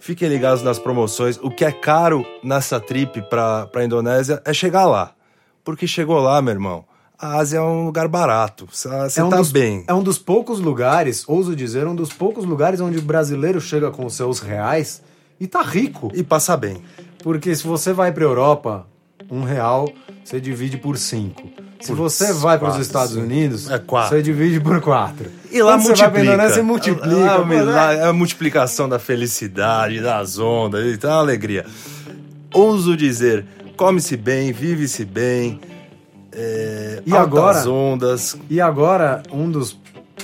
Fiquem 0.00 0.30
ligados 0.30 0.62
nas 0.62 0.78
promoções. 0.78 1.38
O 1.42 1.50
que 1.50 1.62
é 1.62 1.70
caro 1.70 2.24
nessa 2.42 2.80
trip 2.80 3.20
pra, 3.28 3.66
pra 3.66 3.84
Indonésia 3.84 4.40
é 4.46 4.54
chegar 4.54 4.86
lá. 4.86 5.12
Porque 5.62 5.86
chegou 5.86 6.18
lá, 6.18 6.40
meu 6.40 6.54
irmão, 6.54 6.86
a 7.18 7.36
Ásia 7.36 7.58
é 7.58 7.60
um 7.60 7.84
lugar 7.84 8.08
barato. 8.08 8.66
Você 8.72 9.20
é 9.20 9.24
um 9.24 9.28
tá 9.28 9.36
dos, 9.36 9.52
bem. 9.52 9.84
É 9.86 9.92
um 9.92 10.02
dos 10.02 10.16
poucos 10.18 10.58
lugares, 10.58 11.22
ouso 11.28 11.54
dizer, 11.54 11.86
um 11.86 11.94
dos 11.94 12.14
poucos 12.14 12.46
lugares 12.46 12.80
onde 12.80 12.96
o 12.96 13.02
brasileiro 13.02 13.60
chega 13.60 13.90
com 13.90 14.06
os 14.06 14.14
seus 14.14 14.40
reais 14.40 15.02
e 15.38 15.46
tá 15.46 15.60
rico. 15.60 16.10
E 16.14 16.22
passa 16.22 16.56
bem. 16.56 16.82
Porque 17.26 17.52
se 17.56 17.66
você 17.66 17.92
vai 17.92 18.12
para 18.12 18.22
Europa, 18.22 18.86
um 19.28 19.42
real 19.42 19.92
você 20.24 20.40
divide 20.40 20.76
por 20.76 20.96
cinco. 20.96 21.42
Se 21.80 21.88
Por 21.88 21.96
você 21.96 22.32
vai 22.34 22.56
para 22.56 22.68
os 22.68 22.76
Estados. 22.78 23.16
Unidos, 23.16 23.68
É 23.68 23.80
quatro. 23.80 24.10
você 24.16 24.22
divide 24.22 24.60
por 24.60 24.80
quatro. 24.80 25.28
E 25.50 25.60
lá 25.60 25.72
Quando 25.72 25.82
você 25.82 25.88
vai 25.88 25.96
multiplica. 26.06 26.24
Indonésia, 26.34 26.54
você 26.54 26.62
multiplica. 26.62 27.16
Lá, 27.16 27.38
Pô, 27.38 27.44
né? 27.46 27.62
lá 27.62 27.92
é 27.94 28.04
a 28.04 28.12
multiplicação 28.12 28.88
da 28.88 29.00
felicidade, 29.00 30.00
das 30.00 30.38
ondas, 30.38 30.86
e 30.86 30.96
tá 30.96 31.08
uma 31.08 31.18
alegria. 31.18 31.66
Ouso 32.54 32.96
dizer, 32.96 33.44
come-se 33.76 34.16
bem, 34.16 34.52
vive-se 34.52 35.04
bem. 35.04 35.60
É, 36.30 37.02
E 37.04 37.12
agora- 37.12 37.68
ondas. 37.68 38.36
E 38.48 38.60
agora, 38.60 39.24
um 39.32 39.50
dos. 39.50 39.76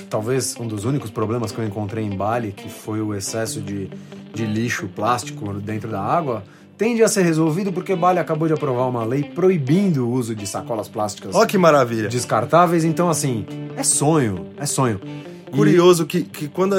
Talvez 0.08 0.54
um 0.56 0.68
dos 0.68 0.84
únicos 0.84 1.10
problemas 1.10 1.50
que 1.50 1.58
eu 1.58 1.64
encontrei 1.64 2.04
em 2.04 2.16
Bali, 2.16 2.52
que 2.52 2.68
foi 2.70 3.00
o 3.00 3.12
excesso 3.12 3.60
de, 3.60 3.90
de 4.32 4.46
lixo 4.46 4.86
plástico 4.86 5.52
dentro 5.54 5.90
da 5.90 6.00
água, 6.00 6.44
tende 6.76 7.02
a 7.02 7.08
ser 7.08 7.22
resolvido 7.22 7.72
porque 7.72 7.94
Bali 7.94 8.18
acabou 8.18 8.48
de 8.48 8.54
aprovar 8.54 8.88
uma 8.88 9.04
lei 9.04 9.22
proibindo 9.24 10.06
o 10.06 10.10
uso 10.12 10.34
de 10.34 10.46
sacolas 10.46 10.88
plásticas 10.88 11.34
Ó 11.34 11.46
que 11.46 11.56
maravilha. 11.58 12.08
descartáveis. 12.08 12.84
Então, 12.84 13.08
assim, 13.08 13.46
é 13.76 13.82
sonho, 13.82 14.46
é 14.56 14.66
sonho. 14.66 15.00
E- 15.52 15.56
Curioso 15.56 16.06
que, 16.06 16.22
que 16.22 16.48
quando, 16.48 16.74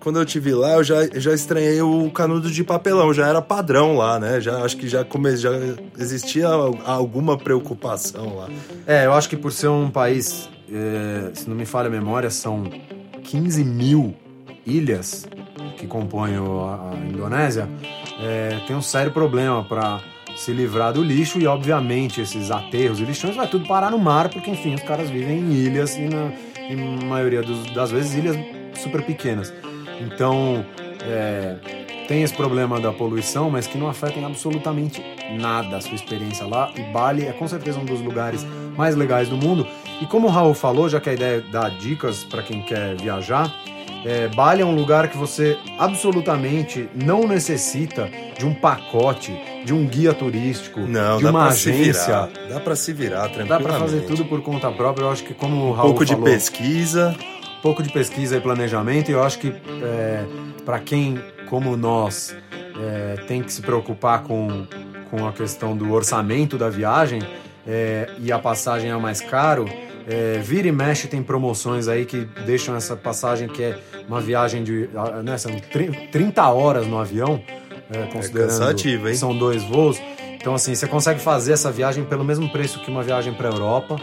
quando 0.00 0.18
eu 0.18 0.24
te 0.24 0.40
vi 0.40 0.52
lá, 0.54 0.76
eu 0.76 0.82
já, 0.84 1.06
já 1.14 1.34
estranhei 1.34 1.82
o 1.82 2.10
canudo 2.10 2.50
de 2.50 2.64
papelão, 2.64 3.12
já 3.12 3.28
era 3.28 3.42
padrão 3.42 3.96
lá, 3.98 4.18
né? 4.18 4.40
Já, 4.40 4.64
acho 4.64 4.78
que 4.78 4.88
já, 4.88 5.04
come, 5.04 5.36
já 5.36 5.50
existia 5.98 6.48
alguma 6.48 7.36
preocupação 7.36 8.36
lá. 8.36 8.48
É, 8.86 9.04
eu 9.04 9.12
acho 9.12 9.28
que 9.28 9.36
por 9.36 9.52
ser 9.52 9.68
um 9.68 9.90
país, 9.90 10.48
é, 10.72 11.30
se 11.34 11.46
não 11.48 11.54
me 11.54 11.66
falha 11.66 11.88
a 11.88 11.90
memória, 11.90 12.30
são 12.30 12.64
15 13.24 13.62
mil 13.62 14.14
ilhas 14.66 15.26
que 15.76 15.86
compõem 15.86 16.36
a, 16.36 16.92
a 16.92 17.06
Indonésia, 17.06 17.68
é, 18.20 18.60
tem 18.66 18.74
um 18.76 18.82
sério 18.82 19.12
problema 19.12 19.62
para 19.64 20.00
se 20.36 20.52
livrar 20.52 20.92
do 20.92 21.02
lixo 21.02 21.38
e, 21.38 21.46
obviamente, 21.46 22.20
esses 22.20 22.50
aterros 22.50 23.00
e 23.00 23.04
lixões 23.04 23.36
vai 23.36 23.46
tudo 23.46 23.66
parar 23.66 23.90
no 23.90 23.98
mar, 23.98 24.28
porque, 24.28 24.50
enfim, 24.50 24.74
os 24.74 24.82
caras 24.82 25.08
vivem 25.08 25.38
em 25.38 25.52
ilhas 25.52 25.96
e, 25.96 26.02
na 26.02 26.32
maioria 27.06 27.42
dos- 27.42 27.70
das 27.72 27.90
vezes, 27.90 28.14
ilhas 28.14 28.36
super 28.74 29.02
pequenas. 29.02 29.52
Então, 30.00 30.64
é, 31.02 31.56
tem 32.08 32.22
esse 32.22 32.34
problema 32.34 32.80
da 32.80 32.92
poluição, 32.92 33.48
mas 33.50 33.66
que 33.66 33.78
não 33.78 33.88
afeta 33.88 34.18
em 34.18 34.24
absolutamente 34.24 35.02
nada 35.38 35.76
a 35.76 35.80
sua 35.80 35.94
experiência 35.94 36.46
lá. 36.46 36.70
E 36.76 36.82
Bali 36.92 37.24
é 37.26 37.32
com 37.32 37.46
certeza 37.46 37.78
um 37.78 37.84
dos 37.84 38.00
lugares 38.00 38.44
mais 38.76 38.96
legais 38.96 39.28
do 39.28 39.36
mundo. 39.36 39.66
E 40.02 40.06
como 40.06 40.26
o 40.26 40.30
Raul 40.30 40.54
falou, 40.54 40.88
já 40.88 41.00
que 41.00 41.08
a 41.10 41.12
ideia 41.14 41.38
é 41.38 41.40
dar 41.52 41.70
dicas 41.70 42.24
para 42.24 42.42
quem 42.42 42.60
quer 42.62 42.96
viajar, 42.96 43.54
é, 44.04 44.28
Bali 44.28 44.62
é 44.62 44.64
um 44.66 44.74
lugar 44.74 45.08
que 45.08 45.16
você 45.16 45.56
absolutamente 45.78 46.88
não 46.94 47.26
necessita 47.26 48.10
de 48.38 48.44
um 48.44 48.52
pacote, 48.54 49.32
de 49.64 49.72
um 49.72 49.86
guia 49.86 50.12
turístico, 50.12 50.80
Não, 50.80 51.16
de 51.18 51.24
dá 51.24 51.30
uma 51.30 51.46
agência. 51.48 52.04
virar. 52.26 52.28
Dá 52.48 52.60
pra 52.60 52.76
se 52.76 52.92
virar 52.92 53.22
Dá 53.22 53.28
tranquilamente. 53.30 53.68
para 53.68 53.78
fazer 53.80 54.00
tudo 54.02 54.24
por 54.26 54.42
conta 54.42 54.70
própria. 54.70 55.04
Eu 55.04 55.10
acho 55.10 55.24
que 55.24 55.32
como 55.34 55.56
o 55.56 55.68
Um 55.70 55.72
Raul 55.72 55.88
pouco 55.90 56.04
de 56.04 56.12
falou, 56.12 56.26
pesquisa. 56.26 57.14
pouco 57.62 57.82
de 57.82 57.90
pesquisa 57.92 58.36
e 58.36 58.40
planejamento. 58.40 59.10
E 59.10 59.12
eu 59.14 59.22
acho 59.22 59.38
que 59.38 59.48
é, 59.82 60.24
para 60.64 60.78
quem, 60.80 61.18
como 61.48 61.76
nós, 61.76 62.36
é, 62.78 63.16
tem 63.26 63.42
que 63.42 63.52
se 63.52 63.62
preocupar 63.62 64.22
com, 64.24 64.66
com 65.10 65.26
a 65.26 65.32
questão 65.32 65.74
do 65.76 65.92
orçamento 65.92 66.58
da 66.58 66.68
viagem 66.68 67.22
é, 67.66 68.10
e 68.18 68.30
a 68.30 68.38
passagem 68.38 68.90
é 68.90 68.96
mais 68.96 69.20
caro, 69.22 69.64
é, 70.08 70.38
vira 70.42 70.68
e 70.68 70.72
mexe 70.72 71.08
tem 71.08 71.22
promoções 71.22 71.88
aí 71.88 72.04
que 72.04 72.26
deixam 72.46 72.76
essa 72.76 72.94
passagem 72.96 73.48
que 73.48 73.62
é 73.62 73.78
uma 74.08 74.20
viagem 74.20 74.62
de 74.62 74.88
né, 75.22 75.36
são 75.38 75.50
tri- 75.72 76.08
30 76.12 76.48
horas 76.50 76.86
no 76.86 76.98
avião, 76.98 77.40
é, 77.92 78.02
considerando 78.12 78.48
cansativo, 78.50 79.08
hein? 79.08 79.14
são 79.14 79.36
dois 79.36 79.62
voos. 79.64 80.00
Então 80.34 80.54
assim, 80.54 80.74
você 80.74 80.86
consegue 80.86 81.20
fazer 81.20 81.52
essa 81.52 81.70
viagem 81.72 82.04
pelo 82.04 82.22
mesmo 82.24 82.48
preço 82.50 82.78
que 82.80 82.90
uma 82.90 83.02
viagem 83.02 83.32
para 83.32 83.48
Europa. 83.48 83.96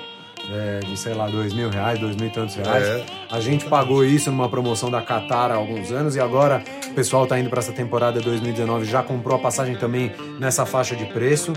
é, 0.52 0.80
de 0.80 0.98
sei 0.98 1.14
lá, 1.14 1.28
dois 1.30 1.54
mil 1.54 1.70
reais, 1.70 2.00
dois 2.00 2.16
mil 2.16 2.28
e 2.28 2.32
tantos 2.32 2.56
reais. 2.56 2.84
É. 2.84 3.06
A 3.30 3.40
gente 3.40 3.66
pagou 3.66 4.04
isso 4.04 4.32
numa 4.32 4.50
promoção 4.50 4.90
da 4.90 5.00
Qatar 5.02 5.52
há 5.52 5.54
alguns 5.56 5.92
anos 5.92 6.16
e 6.16 6.20
agora 6.20 6.64
o 6.90 6.94
pessoal 6.96 7.28
tá 7.28 7.40
indo 7.40 7.50
para 7.50 7.60
essa 7.60 7.72
temporada 7.72 8.20
2019 8.20 8.86
já 8.86 9.04
comprou 9.04 9.36
a 9.36 9.40
passagem 9.40 9.76
também 9.76 10.12
nessa 10.40 10.66
faixa 10.66 10.96
de 10.96 11.06
preço. 11.06 11.54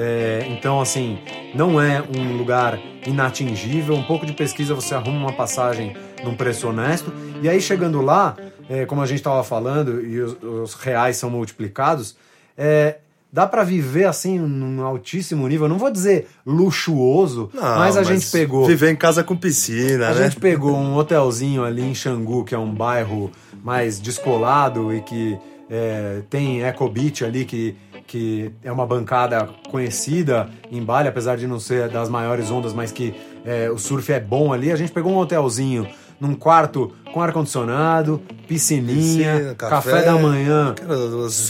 É, 0.00 0.46
então, 0.48 0.80
assim, 0.80 1.18
não 1.54 1.80
é 1.80 2.00
um 2.00 2.36
lugar 2.36 2.78
inatingível. 3.04 3.96
Um 3.96 4.04
pouco 4.04 4.24
de 4.24 4.32
pesquisa 4.32 4.72
você 4.72 4.94
arruma 4.94 5.18
uma 5.18 5.32
passagem 5.32 5.96
num 6.22 6.36
preço 6.36 6.68
honesto. 6.68 7.12
E 7.42 7.48
aí, 7.48 7.60
chegando 7.60 8.00
lá, 8.00 8.36
é, 8.68 8.86
como 8.86 9.02
a 9.02 9.06
gente 9.06 9.18
estava 9.18 9.42
falando, 9.42 10.00
e 10.00 10.20
os, 10.20 10.36
os 10.40 10.74
reais 10.74 11.16
são 11.16 11.28
multiplicados, 11.28 12.16
é, 12.56 12.98
dá 13.32 13.44
para 13.44 13.64
viver 13.64 14.04
assim 14.04 14.38
num 14.38 14.82
altíssimo 14.84 15.48
nível. 15.48 15.68
Não 15.68 15.78
vou 15.78 15.90
dizer 15.90 16.28
luxuoso, 16.46 17.50
não, 17.52 17.62
mas 17.62 17.96
a 17.96 18.00
mas 18.00 18.08
gente 18.08 18.30
pegou. 18.30 18.66
Viver 18.66 18.90
em 18.92 18.96
casa 18.96 19.24
com 19.24 19.36
piscina, 19.36 20.10
a 20.10 20.14
né? 20.14 20.20
A 20.20 20.28
gente 20.28 20.38
pegou 20.38 20.76
um 20.76 20.94
hotelzinho 20.96 21.64
ali 21.64 21.82
em 21.82 21.94
Xangu, 21.94 22.44
que 22.44 22.54
é 22.54 22.58
um 22.58 22.72
bairro 22.72 23.32
mais 23.64 23.98
descolado 23.98 24.94
e 24.94 25.00
que 25.02 25.36
é, 25.70 26.22
tem 26.30 26.62
Eco 26.62 26.88
Beach 26.88 27.24
ali, 27.24 27.44
que, 27.44 27.76
que 28.08 28.50
é 28.64 28.72
uma 28.72 28.86
bancada 28.86 29.50
conhecida 29.70 30.48
em 30.72 30.82
Bali, 30.82 31.06
apesar 31.08 31.36
de 31.36 31.46
não 31.46 31.60
ser 31.60 31.90
das 31.90 32.08
maiores 32.08 32.50
ondas, 32.50 32.72
mas 32.72 32.90
que 32.90 33.14
é, 33.44 33.70
o 33.70 33.76
surf 33.78 34.10
é 34.10 34.18
bom 34.18 34.52
ali. 34.52 34.72
A 34.72 34.76
gente 34.76 34.90
pegou 34.90 35.12
um 35.12 35.18
hotelzinho 35.18 35.86
num 36.18 36.34
quarto 36.34 36.90
com 37.12 37.20
ar-condicionado, 37.20 38.20
piscininha, 38.48 39.34
Piscina, 39.34 39.54
café, 39.54 39.90
café, 39.90 40.04
da 40.06 40.14
manhã. 40.16 40.74
Cara, 40.74 40.96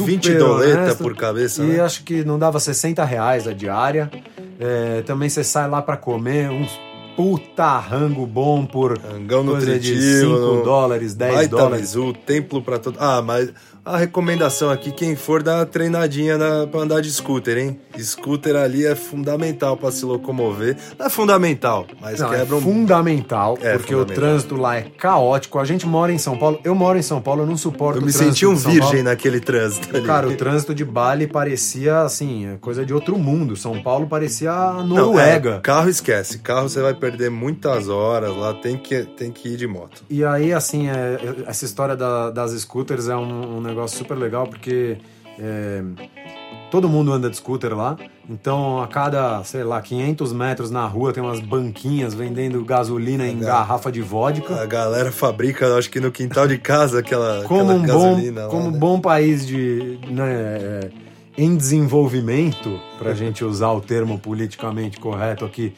20 0.04 0.34
doletas 0.34 0.94
por 0.96 1.14
cabeça. 1.16 1.62
E 1.62 1.68
né? 1.68 1.80
acho 1.80 2.02
que 2.02 2.24
não 2.24 2.38
dava 2.38 2.58
60 2.58 3.04
reais 3.04 3.46
a 3.46 3.52
diária. 3.52 4.10
É, 4.58 5.02
também 5.02 5.28
você 5.28 5.44
sai 5.44 5.70
lá 5.70 5.80
para 5.80 5.96
comer 5.96 6.50
uns 6.50 6.68
puta 7.16 7.78
rango 7.78 8.24
bom 8.26 8.64
por 8.64 8.96
Rangão 8.96 9.44
coisa 9.44 9.76
de 9.76 10.20
5 10.20 10.62
dólares, 10.62 11.14
10 11.14 11.48
dólares. 11.48 11.96
O 11.96 12.12
templo 12.12 12.62
para 12.62 12.78
todo. 12.78 12.96
Ah, 13.00 13.22
mas 13.22 13.52
a 13.88 13.96
recomendação 13.96 14.70
aqui, 14.70 14.92
quem 14.92 15.16
for 15.16 15.42
dar 15.42 15.56
uma 15.56 15.66
treinadinha 15.66 16.36
na, 16.36 16.66
pra 16.66 16.80
andar 16.80 17.00
de 17.00 17.10
scooter, 17.10 17.56
hein? 17.56 17.80
Scooter 17.98 18.54
ali 18.54 18.84
é 18.84 18.94
fundamental 18.94 19.76
para 19.76 19.90
se 19.90 20.04
locomover. 20.04 20.76
Não 20.98 21.06
é 21.06 21.10
fundamental, 21.10 21.86
mas 22.00 22.20
Não, 22.20 22.28
quebra 22.28 22.54
é 22.54 22.58
um... 22.58 22.60
fundamental, 22.60 23.58
é 23.60 23.76
porque 23.76 23.94
fundamental. 23.94 24.02
o 24.02 24.20
trânsito 24.20 24.56
lá 24.56 24.76
é 24.76 24.82
caótico. 24.82 25.58
A 25.58 25.64
gente 25.64 25.86
mora 25.86 26.12
em 26.12 26.18
São 26.18 26.36
Paulo, 26.36 26.60
eu 26.62 26.74
moro 26.74 26.98
em 26.98 27.02
São 27.02 27.20
Paulo, 27.20 27.42
eu 27.42 27.46
não 27.46 27.56
suporto 27.56 27.98
Eu 27.98 28.04
me 28.04 28.12
senti 28.12 28.46
um 28.46 28.54
virgem 28.54 29.02
naquele 29.02 29.40
trânsito 29.40 29.96
ali. 29.96 30.06
Cara, 30.06 30.28
o 30.28 30.36
trânsito 30.36 30.74
de 30.74 30.84
Bali 30.84 31.26
parecia, 31.26 32.02
assim, 32.02 32.58
coisa 32.60 32.84
de 32.84 32.92
outro 32.92 33.18
mundo. 33.18 33.56
São 33.56 33.82
Paulo 33.82 34.06
parecia 34.06 34.52
Noruega. 34.84 35.50
Não, 35.50 35.56
é, 35.56 35.60
carro 35.60 35.88
esquece, 35.88 36.38
carro 36.38 36.68
você 36.68 36.82
vai 36.82 36.94
perder 36.94 37.30
muitas 37.30 37.88
horas 37.88 38.36
lá, 38.36 38.52
tem 38.54 38.76
que, 38.76 39.04
tem 39.04 39.32
que 39.32 39.54
ir 39.54 39.56
de 39.56 39.66
moto. 39.66 40.04
E 40.10 40.24
aí, 40.24 40.52
assim, 40.52 40.88
é, 40.88 41.18
essa 41.46 41.64
história 41.64 41.96
da, 41.96 42.30
das 42.30 42.52
scooters 42.52 43.08
é 43.08 43.16
um, 43.16 43.56
um 43.56 43.60
negócio 43.60 43.77
negócio 43.78 43.96
super 43.96 44.16
legal 44.16 44.46
porque 44.46 44.98
é, 45.38 45.82
todo 46.70 46.88
mundo 46.88 47.12
anda 47.12 47.30
de 47.30 47.36
scooter 47.36 47.76
lá. 47.76 47.96
Então, 48.28 48.82
a 48.82 48.86
cada, 48.86 49.42
sei 49.44 49.62
lá, 49.62 49.80
500 49.80 50.32
metros 50.32 50.70
na 50.70 50.86
rua 50.86 51.12
tem 51.12 51.22
umas 51.22 51.40
banquinhas 51.40 52.12
vendendo 52.12 52.62
gasolina 52.64 53.26
em 53.26 53.38
garrafa 53.38 53.90
de 53.90 54.02
vodka. 54.02 54.60
A 54.60 54.66
galera 54.66 55.10
fabrica, 55.10 55.74
acho 55.76 55.88
que 55.88 56.00
no 56.00 56.10
quintal 56.10 56.46
de 56.46 56.58
casa, 56.58 56.98
aquela, 56.98 57.44
como 57.48 57.62
aquela 57.62 57.74
um 57.74 57.82
gasolina. 57.86 58.40
Bom, 58.42 58.46
lá, 58.46 58.50
como 58.50 58.70
né? 58.70 58.78
bom 58.78 59.00
país 59.00 59.46
de, 59.46 59.98
né, 60.10 60.26
é, 60.28 60.90
em 61.38 61.56
desenvolvimento, 61.56 62.78
para 62.98 63.12
a 63.12 63.14
gente 63.16 63.44
usar 63.44 63.70
o 63.70 63.80
termo 63.80 64.18
politicamente 64.18 64.98
correto 64.98 65.46
aqui, 65.46 65.72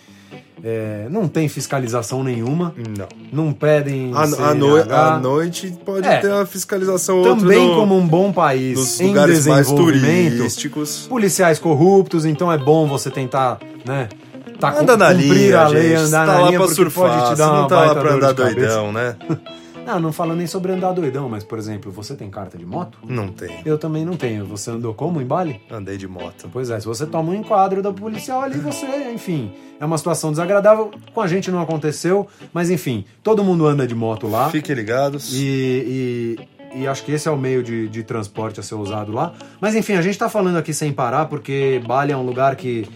é, 0.63 1.07
não 1.11 1.27
tem 1.27 1.49
fiscalização 1.49 2.23
nenhuma. 2.23 2.75
Não. 2.99 3.09
Não 3.33 3.53
pedem. 3.53 4.13
A, 4.15 4.23
a, 4.23 5.15
a 5.15 5.19
noite 5.19 5.75
pode 5.85 6.07
é, 6.07 6.19
ter 6.19 6.29
uma 6.29 6.45
fiscalização 6.45 7.23
Também 7.23 7.69
no, 7.69 7.77
como 7.77 7.97
um 7.97 8.07
bom 8.07 8.33
país 8.33 9.01
em 9.01 9.13
desenvolvimento. 9.13 10.47
Policiais 11.09 11.59
corruptos, 11.59 12.25
então 12.25 12.53
é 12.53 12.59
bom 12.59 12.87
você 12.87 13.11
tentar, 13.11 13.59
né? 13.87 14.09
Tá, 14.59 14.79
Anda 14.79 14.95
na 14.95 15.11
linha, 15.11 15.61
a 15.61 15.69
lei, 15.69 15.97
gente, 15.97 16.01
andar 16.01 16.27
tá 16.27 16.33
na 16.33 16.41
lá 16.41 16.47
linha, 16.49 16.59
pra 16.59 16.69
surfar, 16.69 17.19
pode 17.19 17.31
te 17.31 17.39
dar 17.39 17.47
não 17.47 17.61
uma 17.61 17.69
tá 17.69 17.81
lá 17.81 17.95
pra 17.95 18.13
andar 18.13 18.33
doidão, 18.33 18.93
né? 18.93 19.17
Não, 19.87 19.99
não 19.99 20.13
falo 20.13 20.35
nem 20.35 20.47
sobre 20.47 20.73
andar 20.73 20.93
doidão, 20.93 21.29
mas, 21.29 21.43
por 21.43 21.59
exemplo, 21.59 21.91
você 21.91 22.15
tem 22.15 22.31
carta 22.31 22.57
de 22.57 22.65
moto? 22.65 22.99
Não 23.07 23.29
tem. 23.29 23.61
Eu 23.65 23.79
também 23.79 24.05
não 24.05 24.17
tenho. 24.17 24.45
Você 24.47 24.71
andou 24.71 24.95
como 24.95 25.21
em 25.21 25.25
Bali? 25.25 25.61
Andei 25.71 25.97
de 25.97 26.07
moto. 26.07 26.49
Pois 26.53 26.71
é, 26.71 26.79
se 26.79 26.87
você 26.87 27.07
toma 27.07 27.33
um 27.33 27.35
enquadro 27.35 27.83
da 27.83 27.93
policial 27.93 28.43
ali, 28.43 28.59
você, 28.59 28.87
enfim, 29.13 29.53
é 29.81 29.85
uma 29.85 29.99
situação 29.99 30.31
desagradável. 30.31 30.91
Com 31.13 31.21
a 31.21 31.27
gente 31.27 31.51
não 31.51 31.61
aconteceu, 31.61 32.27
mas 32.53 32.71
enfim, 32.71 33.05
todo 33.23 33.43
mundo 33.43 33.67
anda 33.67 33.87
de 33.87 33.95
moto 33.95 34.29
lá. 34.29 34.51
Fiquem 34.51 34.77
ligados. 34.77 35.33
E, 35.35 36.37
e, 36.75 36.81
e 36.81 36.87
acho 36.87 37.05
que 37.05 37.13
esse 37.13 37.29
é 37.29 37.31
o 37.31 37.37
meio 37.37 37.63
de, 37.63 37.89
de 37.89 38.03
transporte 38.03 38.61
a 38.61 38.63
ser 38.63 38.75
usado 38.75 39.13
lá. 39.13 39.35
Mas 39.61 39.75
enfim, 39.75 39.95
a 39.95 40.03
gente 40.03 40.19
tá 40.19 40.29
falando 40.29 40.57
aqui 40.57 40.73
sem 40.73 40.93
parar, 40.93 41.27
porque 41.27 41.83
Bali 41.87 42.13
é 42.13 42.17
um 42.17 42.25
lugar 42.25 42.55
que 42.57 42.87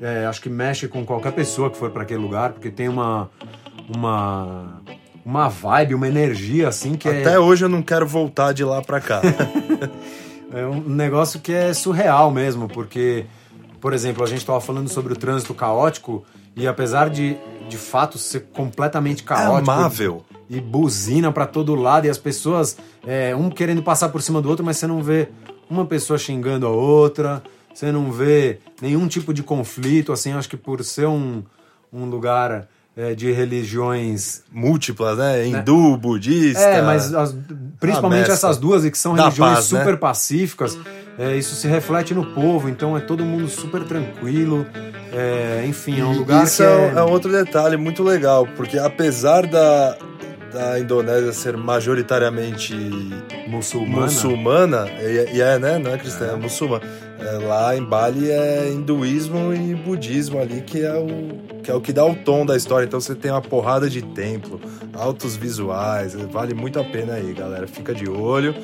é, 0.00 0.24
acho 0.26 0.40
que 0.40 0.48
mexe 0.48 0.88
com 0.88 1.04
qualquer 1.04 1.32
pessoa 1.32 1.70
que 1.70 1.76
for 1.76 1.90
para 1.90 2.02
aquele 2.02 2.20
lugar, 2.20 2.52
porque 2.52 2.70
tem 2.70 2.88
uma. 2.88 3.30
uma 3.94 4.80
uma 5.24 5.48
vibe, 5.48 5.94
uma 5.94 6.08
energia 6.08 6.68
assim 6.68 6.94
que 6.94 7.08
Até 7.08 7.34
é... 7.34 7.38
hoje 7.38 7.64
eu 7.64 7.68
não 7.68 7.82
quero 7.82 8.06
voltar 8.06 8.52
de 8.52 8.64
lá 8.64 8.82
para 8.82 9.00
cá. 9.00 9.20
é 10.52 10.66
um 10.66 10.80
negócio 10.80 11.40
que 11.40 11.52
é 11.52 11.72
surreal 11.72 12.30
mesmo, 12.30 12.68
porque, 12.68 13.26
por 13.80 13.92
exemplo, 13.92 14.24
a 14.24 14.26
gente 14.26 14.38
estava 14.38 14.60
falando 14.60 14.88
sobre 14.88 15.12
o 15.12 15.16
trânsito 15.16 15.54
caótico 15.54 16.24
e 16.56 16.66
apesar 16.66 17.10
de, 17.10 17.36
de 17.68 17.76
fato 17.76 18.18
ser 18.18 18.46
completamente 18.52 19.22
caótico, 19.22 19.70
é 19.70 19.74
amável. 19.74 20.24
e 20.48 20.60
buzina 20.60 21.30
para 21.30 21.46
todo 21.46 21.74
lado 21.74 22.06
e 22.06 22.10
as 22.10 22.18
pessoas 22.18 22.76
é, 23.06 23.34
um 23.34 23.50
querendo 23.50 23.82
passar 23.82 24.08
por 24.08 24.20
cima 24.22 24.42
do 24.42 24.48
outro, 24.48 24.64
mas 24.64 24.76
você 24.76 24.86
não 24.86 25.02
vê 25.02 25.28
uma 25.68 25.86
pessoa 25.86 26.18
xingando 26.18 26.66
a 26.66 26.70
outra, 26.70 27.42
você 27.72 27.92
não 27.92 28.10
vê 28.10 28.58
nenhum 28.82 29.06
tipo 29.06 29.32
de 29.32 29.42
conflito, 29.42 30.12
assim, 30.12 30.32
acho 30.32 30.48
que 30.48 30.56
por 30.56 30.82
ser 30.84 31.06
um, 31.06 31.42
um 31.92 32.04
lugar 32.06 32.68
é, 33.00 33.14
de 33.14 33.32
religiões 33.32 34.42
múltiplas, 34.52 35.16
né? 35.16 35.46
Hindu, 35.46 35.96
budista. 35.96 36.60
É, 36.60 36.82
mas 36.82 37.14
as, 37.14 37.34
principalmente 37.78 38.30
essas 38.30 38.58
duas, 38.58 38.86
que 38.88 38.98
são 38.98 39.14
religiões 39.14 39.54
paz, 39.54 39.64
super 39.64 39.92
né? 39.92 39.96
pacíficas, 39.96 40.78
é, 41.18 41.34
isso 41.34 41.54
se 41.54 41.66
reflete 41.66 42.12
no 42.12 42.26
povo, 42.26 42.68
então 42.68 42.94
é 42.94 43.00
todo 43.00 43.24
mundo 43.24 43.48
super 43.48 43.84
tranquilo. 43.84 44.66
É, 45.12 45.64
enfim, 45.66 45.98
é 45.98 46.04
um 46.04 46.12
lugar 46.12 46.44
isso 46.44 46.58
que. 46.58 46.62
é, 46.62 46.92
é 46.94 47.02
outro 47.02 47.32
detalhe 47.32 47.78
muito 47.78 48.02
legal, 48.02 48.46
porque 48.54 48.78
apesar 48.78 49.46
da, 49.46 49.96
da 50.52 50.78
Indonésia 50.78 51.32
ser 51.32 51.56
majoritariamente 51.56 52.74
muçulmana, 53.48 54.02
muçulmana 54.02 54.86
e, 55.00 55.36
e 55.36 55.40
é, 55.40 55.58
né? 55.58 55.78
Não 55.78 55.90
é 55.90 55.96
cristã, 55.96 56.26
é, 56.26 56.32
é 56.34 56.36
muçulmana. 56.36 56.84
É, 57.20 57.46
lá 57.46 57.76
em 57.76 57.84
Bali 57.84 58.30
é 58.30 58.70
hinduísmo 58.72 59.52
e 59.52 59.74
budismo 59.74 60.40
ali 60.40 60.62
que 60.62 60.80
é 60.80 60.94
o 60.94 61.60
que 61.62 61.70
é 61.70 61.74
o 61.74 61.80
que 61.80 61.92
dá 61.92 62.04
o 62.04 62.14
tom 62.14 62.46
da 62.46 62.56
história. 62.56 62.86
Então 62.86 63.00
você 63.00 63.14
tem 63.14 63.30
uma 63.30 63.42
porrada 63.42 63.88
de 63.88 64.00
templo, 64.00 64.60
altos 64.94 65.36
visuais, 65.36 66.14
vale 66.14 66.54
muito 66.54 66.80
a 66.80 66.84
pena 66.84 67.14
aí, 67.14 67.34
galera. 67.34 67.66
Fica 67.66 67.94
de 67.94 68.08
olho. 68.08 68.54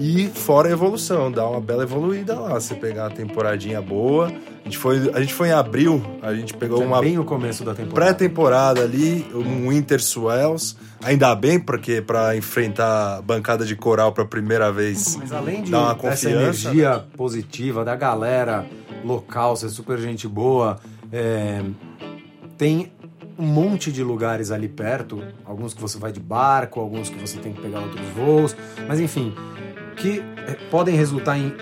E 0.00 0.28
fora 0.28 0.68
a 0.68 0.72
evolução, 0.72 1.30
dá 1.30 1.46
uma 1.46 1.60
bela 1.60 1.82
evoluída 1.82 2.38
lá. 2.38 2.54
Você 2.54 2.74
pegar 2.74 3.04
uma 3.04 3.10
temporadinha 3.10 3.80
boa. 3.82 4.32
A 4.62 4.64
gente 4.64 4.78
foi, 4.78 5.10
a 5.12 5.20
gente 5.20 5.34
foi 5.34 5.48
em 5.48 5.52
abril, 5.52 6.00
a 6.22 6.32
gente 6.34 6.54
pegou 6.54 6.82
uma 6.84 7.00
bem 7.00 7.18
o 7.18 7.24
começo 7.24 7.64
da 7.64 7.74
temporada. 7.74 8.14
Pré-temporada 8.14 8.82
ali, 8.82 9.26
um 9.34 9.68
Winter 9.68 10.00
Swells. 10.00 10.76
Ainda 11.02 11.34
bem, 11.34 11.58
porque 11.58 12.00
para 12.00 12.36
enfrentar 12.36 13.18
a 13.18 13.22
bancada 13.22 13.66
de 13.66 13.74
coral 13.74 14.12
para 14.12 14.24
primeira 14.24 14.70
vez, 14.70 15.16
Mas 15.16 15.32
além 15.32 15.64
de 15.64 15.72
dessa 15.72 15.94
confiança. 15.96 16.30
energia 16.30 17.04
positiva 17.16 17.84
da 17.84 17.96
galera 17.96 18.64
local, 19.04 19.56
ser 19.56 19.68
super 19.68 19.98
gente 19.98 20.28
boa, 20.28 20.78
é, 21.12 21.60
tem 22.56 22.92
um 23.36 23.46
monte 23.46 23.90
de 23.90 24.04
lugares 24.04 24.52
ali 24.52 24.68
perto, 24.68 25.20
alguns 25.44 25.74
que 25.74 25.80
você 25.80 25.98
vai 25.98 26.12
de 26.12 26.20
barco, 26.20 26.78
alguns 26.78 27.10
que 27.10 27.18
você 27.18 27.38
tem 27.38 27.52
que 27.52 27.60
pegar 27.60 27.80
outros 27.80 28.06
voos, 28.10 28.56
mas 28.86 29.00
enfim, 29.00 29.34
que 29.96 30.22
é, 30.46 30.54
podem 30.70 30.94
resultar 30.94 31.36
em 31.36 31.52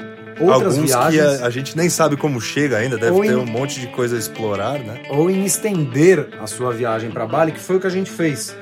outras 0.41 0.75
Alguns 0.77 0.91
viagens 0.91 1.37
que 1.39 1.43
a, 1.43 1.47
a 1.47 1.51
gente 1.51 1.77
nem 1.77 1.89
sabe 1.89 2.17
como 2.17 2.41
chega 2.41 2.77
ainda, 2.79 2.97
deve 2.97 3.21
ter 3.21 3.33
em- 3.33 3.37
um 3.37 3.47
monte 3.47 3.81
de 3.81 3.87
coisa 3.89 4.17
a 4.17 4.19
explorar, 4.19 4.79
né? 4.79 5.03
ou 5.11 5.31
em 5.31 5.45
estender 5.45 6.29
a 6.41 6.47
sua 6.47 6.73
viagem 6.73 7.11
para 7.11 7.27
Bali, 7.27 7.53
que 7.53 7.61
foi 7.61 7.77
o 7.77 7.81
que 7.81 7.87
a 7.87 7.91
gente 7.91 8.11
fez. 8.11 8.57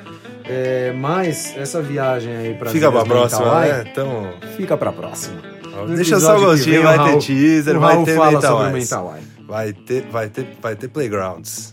É, 0.44 0.92
mas 0.96 1.54
essa 1.58 1.82
viagem 1.82 2.34
aí 2.34 2.54
para 2.54 2.70
Fica 2.70 2.90
pra 2.90 3.04
próxima, 3.04 3.60
né? 3.60 3.84
Então, 3.90 4.32
Fica 4.56 4.76
para 4.76 4.90
próxima. 4.92 5.36
No 5.86 5.94
deixa 5.94 6.18
só 6.18 6.36
o 6.36 6.40
gostinho, 6.40 6.82
vai 6.82 6.98
ter 7.12 7.18
teaser, 7.18 7.78
vai 7.78 8.02
ter 8.04 8.16
fala 8.16 8.32
Mental 8.32 8.56
sobre. 8.58 8.72
Mental. 8.80 9.16
Vai 9.46 9.72
ter, 9.72 10.02
vai 10.10 10.28
ter, 10.28 10.46
vai 10.60 10.74
ter 10.76 10.88
playgrounds. 10.88 11.72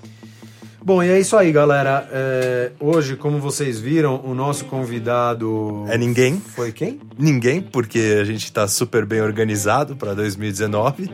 Bom, 0.86 1.02
e 1.02 1.10
é 1.10 1.20
isso 1.20 1.36
aí, 1.36 1.52
galera. 1.52 2.08
É, 2.12 2.72
hoje, 2.80 3.16
como 3.16 3.40
vocês 3.40 3.80
viram, 3.80 4.22
o 4.24 4.36
nosso 4.36 4.66
convidado. 4.66 5.84
É 5.88 5.98
ninguém, 5.98 6.40
Foi 6.40 6.72
quem? 6.72 7.00
ninguém, 7.18 7.60
porque 7.60 8.20
a 8.22 8.24
gente 8.24 8.52
tá 8.52 8.68
super 8.68 9.04
bem 9.04 9.20
organizado 9.20 9.96
para 9.96 10.14
2019. 10.14 11.10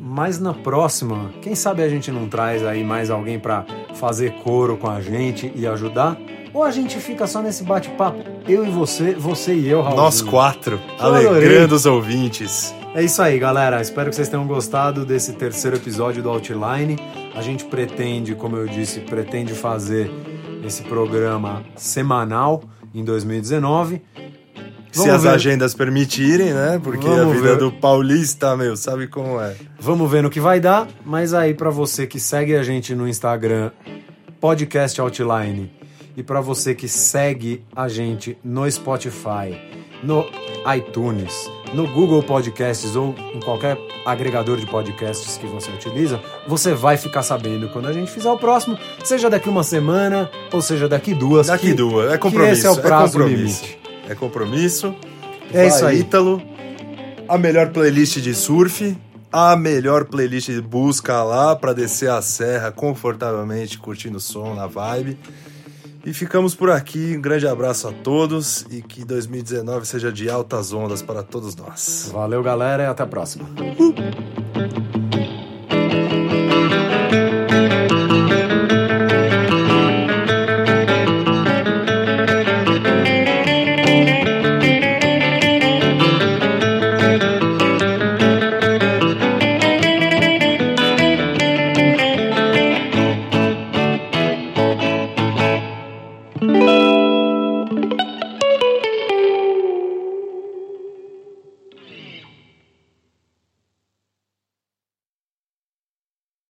Mas 0.00 0.40
na 0.40 0.52
próxima, 0.52 1.30
quem 1.40 1.54
sabe 1.54 1.84
a 1.84 1.88
gente 1.88 2.10
não 2.10 2.26
traz 2.28 2.66
aí 2.66 2.82
mais 2.82 3.08
alguém 3.08 3.38
pra 3.38 3.64
fazer 3.94 4.32
coro 4.42 4.76
com 4.76 4.90
a 4.90 5.00
gente 5.00 5.52
e 5.54 5.64
ajudar? 5.64 6.18
Ou 6.52 6.64
a 6.64 6.72
gente 6.72 6.98
fica 6.98 7.28
só 7.28 7.40
nesse 7.40 7.62
bate-papo? 7.62 8.18
Eu 8.48 8.66
e 8.66 8.68
você, 8.68 9.14
você 9.14 9.54
e 9.54 9.68
eu, 9.68 9.80
Raul. 9.80 9.96
Nós 9.96 10.22
quatro, 10.22 10.80
Eu 10.98 11.06
alegrando 11.06 11.76
os 11.76 11.86
ouvintes. 11.86 12.74
É 12.96 13.02
isso 13.04 13.22
aí, 13.22 13.38
galera. 13.38 13.80
Espero 13.80 14.10
que 14.10 14.16
vocês 14.16 14.28
tenham 14.28 14.46
gostado 14.46 15.04
desse 15.04 15.34
terceiro 15.34 15.76
episódio 15.76 16.20
do 16.20 16.28
Outline. 16.30 16.96
A 17.34 17.42
gente 17.42 17.64
pretende, 17.64 18.34
como 18.34 18.56
eu 18.56 18.66
disse, 18.66 19.00
pretende 19.00 19.54
fazer 19.54 20.10
esse 20.64 20.82
programa 20.82 21.64
semanal 21.76 22.62
em 22.94 23.04
2019. 23.04 24.02
Se 24.92 25.10
as 25.10 25.24
ver. 25.24 25.30
agendas 25.30 25.74
permitirem, 25.74 26.54
né? 26.54 26.80
Porque 26.82 27.04
Vamos 27.04 27.32
a 27.32 27.34
vida 27.34 27.48
ver. 27.48 27.58
do 27.58 27.72
paulista, 27.72 28.56
meu, 28.56 28.76
sabe 28.76 29.08
como 29.08 29.40
é. 29.40 29.56
Vamos 29.80 30.08
ver 30.08 30.22
no 30.22 30.30
que 30.30 30.38
vai 30.38 30.60
dar, 30.60 30.86
mas 31.04 31.34
aí 31.34 31.52
para 31.52 31.70
você 31.70 32.06
que 32.06 32.20
segue 32.20 32.54
a 32.54 32.62
gente 32.62 32.94
no 32.94 33.08
Instagram, 33.08 33.72
Podcast 34.40 35.00
Outline, 35.00 35.72
e 36.16 36.22
para 36.22 36.40
você 36.40 36.74
que 36.74 36.88
segue 36.88 37.64
a 37.74 37.88
gente 37.88 38.38
no 38.44 38.70
Spotify, 38.70 39.60
no 40.02 40.24
iTunes, 40.76 41.50
no 41.72 41.86
Google 41.88 42.22
Podcasts 42.22 42.94
ou 42.94 43.14
em 43.34 43.40
qualquer 43.40 43.76
agregador 44.06 44.56
de 44.58 44.66
podcasts 44.66 45.36
que 45.36 45.46
você 45.46 45.70
utiliza, 45.70 46.20
você 46.46 46.72
vai 46.72 46.96
ficar 46.96 47.22
sabendo 47.22 47.68
quando 47.70 47.88
a 47.88 47.92
gente 47.92 48.10
fizer 48.10 48.30
o 48.30 48.38
próximo, 48.38 48.78
seja 49.02 49.28
daqui 49.28 49.48
uma 49.48 49.62
semana 49.62 50.30
ou 50.52 50.62
seja 50.62 50.88
daqui 50.88 51.14
duas. 51.14 51.48
Daqui 51.48 51.68
que, 51.68 51.74
duas, 51.74 52.12
é 52.12 52.18
compromisso. 52.18 52.52
esse 52.52 52.66
é 52.66 52.70
o 52.70 52.76
prazo 52.76 53.18
é 53.18 53.22
compromisso. 53.22 53.62
limite. 53.62 53.78
É 54.08 54.14
compromisso. 54.14 54.94
É 55.52 55.56
vai, 55.56 55.66
isso 55.68 55.86
aí. 55.86 56.00
Ítalo, 56.00 56.42
a 57.28 57.36
melhor 57.38 57.70
playlist 57.70 58.18
de 58.18 58.34
surf, 58.34 58.96
a 59.32 59.56
melhor 59.56 60.04
playlist 60.04 60.50
de 60.50 60.60
busca 60.60 61.22
lá 61.24 61.56
para 61.56 61.72
descer 61.72 62.10
a 62.10 62.22
serra 62.22 62.70
confortavelmente, 62.70 63.78
curtindo 63.78 64.18
o 64.18 64.20
som 64.20 64.54
na 64.54 64.66
vibe. 64.66 65.18
E 66.04 66.12
ficamos 66.12 66.54
por 66.54 66.70
aqui. 66.70 67.16
Um 67.16 67.20
grande 67.20 67.46
abraço 67.46 67.88
a 67.88 67.92
todos 67.92 68.66
e 68.70 68.82
que 68.82 69.04
2019 69.04 69.86
seja 69.86 70.12
de 70.12 70.28
altas 70.28 70.72
ondas 70.72 71.00
para 71.00 71.22
todos 71.22 71.56
nós. 71.56 72.10
Valeu, 72.12 72.42
galera, 72.42 72.82
e 72.82 72.86
até 72.86 73.02
a 73.02 73.06
próxima. 73.06 73.48
Uh! 73.48 75.03